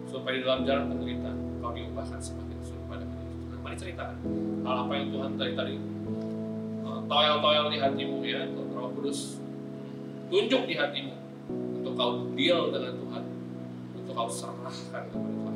Supaya 0.06 0.34
di 0.38 0.42
dalam 0.46 0.62
jalan 0.64 0.86
penderitaan 0.94 1.38
kau 1.60 1.74
diubahkan 1.74 2.22
semakin 2.22 2.58
serupa 2.62 2.77
mari 3.68 3.76
ceritakan 3.76 4.16
hal 4.64 4.88
apa 4.88 4.94
yang 4.96 5.12
Tuhan 5.12 5.32
tadi 5.36 5.52
tadi 5.52 5.76
uh, 6.88 7.04
toel-toel 7.04 7.68
di 7.68 7.78
hatimu 7.84 8.24
ya, 8.24 8.48
Roh 8.72 8.96
Kudus 8.96 9.44
tunjuk 10.32 10.64
di 10.72 10.80
hatimu 10.80 11.12
untuk 11.52 11.92
kau 12.00 12.32
deal 12.32 12.72
dengan 12.72 12.96
Tuhan, 12.96 13.24
untuk 13.92 14.16
kau 14.16 14.32
serahkan 14.32 15.04
kepada 15.12 15.28
Tuhan. 15.28 15.56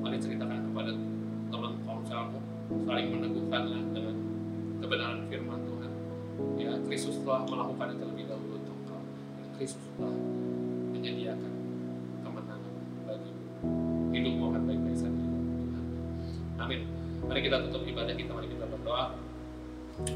Mari 0.00 0.16
ceritakan 0.16 0.72
kepada 0.72 0.92
teman 1.52 1.72
konselmu, 1.84 2.40
saling 2.88 3.06
meneguhkanlah 3.12 3.82
dengan 3.92 4.16
kebenaran 4.80 5.20
firman 5.28 5.60
Tuhan. 5.60 5.90
Ya, 6.56 6.72
Kristus 6.88 7.20
telah 7.20 7.44
melakukan 7.44 7.92
itu 7.92 8.00
terlebih 8.00 8.24
dahulu 8.24 8.56
untuk 8.56 8.76
kau. 8.88 9.04
Kristus 9.60 9.84
telah 10.00 10.16
Mari 17.30 17.46
kita 17.46 17.62
tutup 17.62 17.86
ibadah 17.86 18.10
kita, 18.10 18.34
mari 18.34 18.50
kita 18.50 18.66
berdoa. 18.66 19.14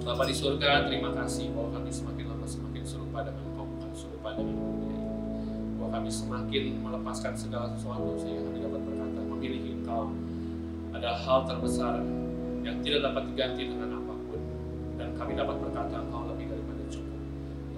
Bapak 0.02 0.26
di 0.26 0.34
surga, 0.34 0.90
terima 0.90 1.14
kasih 1.14 1.54
bahwa 1.54 1.78
kami 1.78 1.86
semakin 1.94 2.26
lama 2.26 2.42
semakin 2.42 2.82
serupa 2.82 3.22
dengan 3.22 3.54
Kau, 3.54 3.62
bukan 3.70 3.90
serupa 3.94 4.34
dengan 4.34 4.58
dunia 4.58 4.98
bahwa 5.78 5.90
kami 5.94 6.10
semakin 6.10 6.62
melepaskan 6.82 7.38
segala 7.38 7.70
sesuatu 7.70 8.18
sehingga 8.18 8.50
kami 8.50 8.58
dapat 8.66 8.80
berkata 8.82 9.20
memilih 9.30 9.62
engkau 9.78 10.10
adalah 10.90 11.14
hal 11.22 11.38
terbesar 11.46 12.02
yang 12.66 12.82
tidak 12.82 13.06
dapat 13.06 13.22
diganti 13.30 13.62
dengan 13.70 13.94
apa 13.94 14.14
pun. 14.26 14.40
Dan 14.98 15.14
kami 15.14 15.38
dapat 15.38 15.56
berkata 15.62 15.94
engkau 15.94 16.26
lebih 16.34 16.50
daripada 16.50 16.82
cukup. 16.90 17.20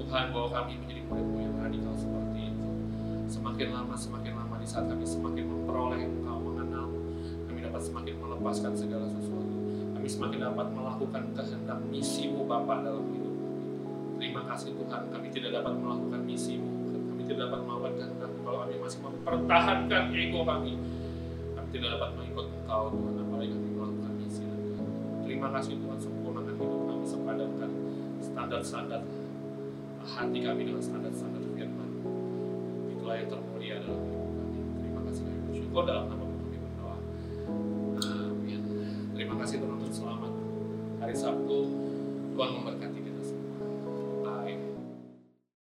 Tuhan 0.01 0.24
bahwa 0.32 0.49
kami 0.49 0.72
menjadi 0.80 1.03
murid-mu 1.12 1.39
yang 1.45 1.55
radikal 1.61 1.93
seperti 1.93 2.57
itu. 2.57 2.68
Semakin 3.28 3.68
lama 3.68 3.93
semakin 4.01 4.32
lama 4.32 4.57
di 4.57 4.64
saat 4.64 4.89
kami 4.89 5.05
semakin 5.05 5.45
memperoleh 5.45 6.01
semakin 7.87 8.14
melepaskan 8.18 8.72
segala 8.74 9.07
sesuatu. 9.14 9.55
Kami 9.95 10.09
semakin 10.11 10.39
dapat 10.51 10.66
melakukan 10.74 11.22
kehendak 11.39 11.78
misimu 11.87 12.43
Bapa 12.45 12.82
dalam 12.82 13.07
hidup. 13.14 13.34
Kami 14.16 14.16
terima 14.18 14.43
kasih 14.51 14.74
Tuhan. 14.74 15.03
Kami 15.14 15.26
tidak 15.30 15.51
dapat 15.62 15.74
melakukan 15.78 16.20
misimu. 16.26 16.70
Tidak 17.26 17.43
dapat 17.43 17.59
melakukan 17.66 17.95
kehendak 17.99 18.30
kalau 18.47 18.59
kami 18.62 18.74
masih 18.78 19.01
mempertahankan 19.03 20.03
ego 20.14 20.47
kami 20.47 20.78
kami 21.59 21.68
tidak 21.74 21.99
dapat 21.99 22.11
mengikut 22.14 22.47
engkau 22.62 22.95
Tuhan. 22.95 23.14
Apalagi 23.18 23.51
kami 23.51 23.68
melakukan 23.74 24.12
misi 24.22 24.43
terima 25.26 25.49
kasih 25.51 25.74
Tuhan. 25.82 25.99
Sempurnakan 25.99 26.55
hidup 26.55 26.82
kami 26.87 27.05
sepadankan 27.11 27.70
standar-standar 28.22 29.03
hati 30.07 30.39
kami 30.39 30.61
dengan 30.70 30.82
standar-standar 30.87 31.43
firman. 31.59 31.91
Itulah 32.95 33.14
yang 33.18 33.26
termulia 33.26 33.74
dalam 33.82 34.03
hidup 34.07 34.30
kami. 34.39 34.59
Terima 34.78 35.01
kasih 35.11 35.22
kami 35.26 35.39
bersyukur 35.51 35.82
dalam 35.82 36.05
nama 36.07 36.26
kasih 39.47 39.62
teman-teman 39.62 39.94
selamat. 39.94 40.32
Hari 40.99 41.14
Sabtu 41.14 41.70
Tuhan 42.34 42.51
memberkati 42.51 42.86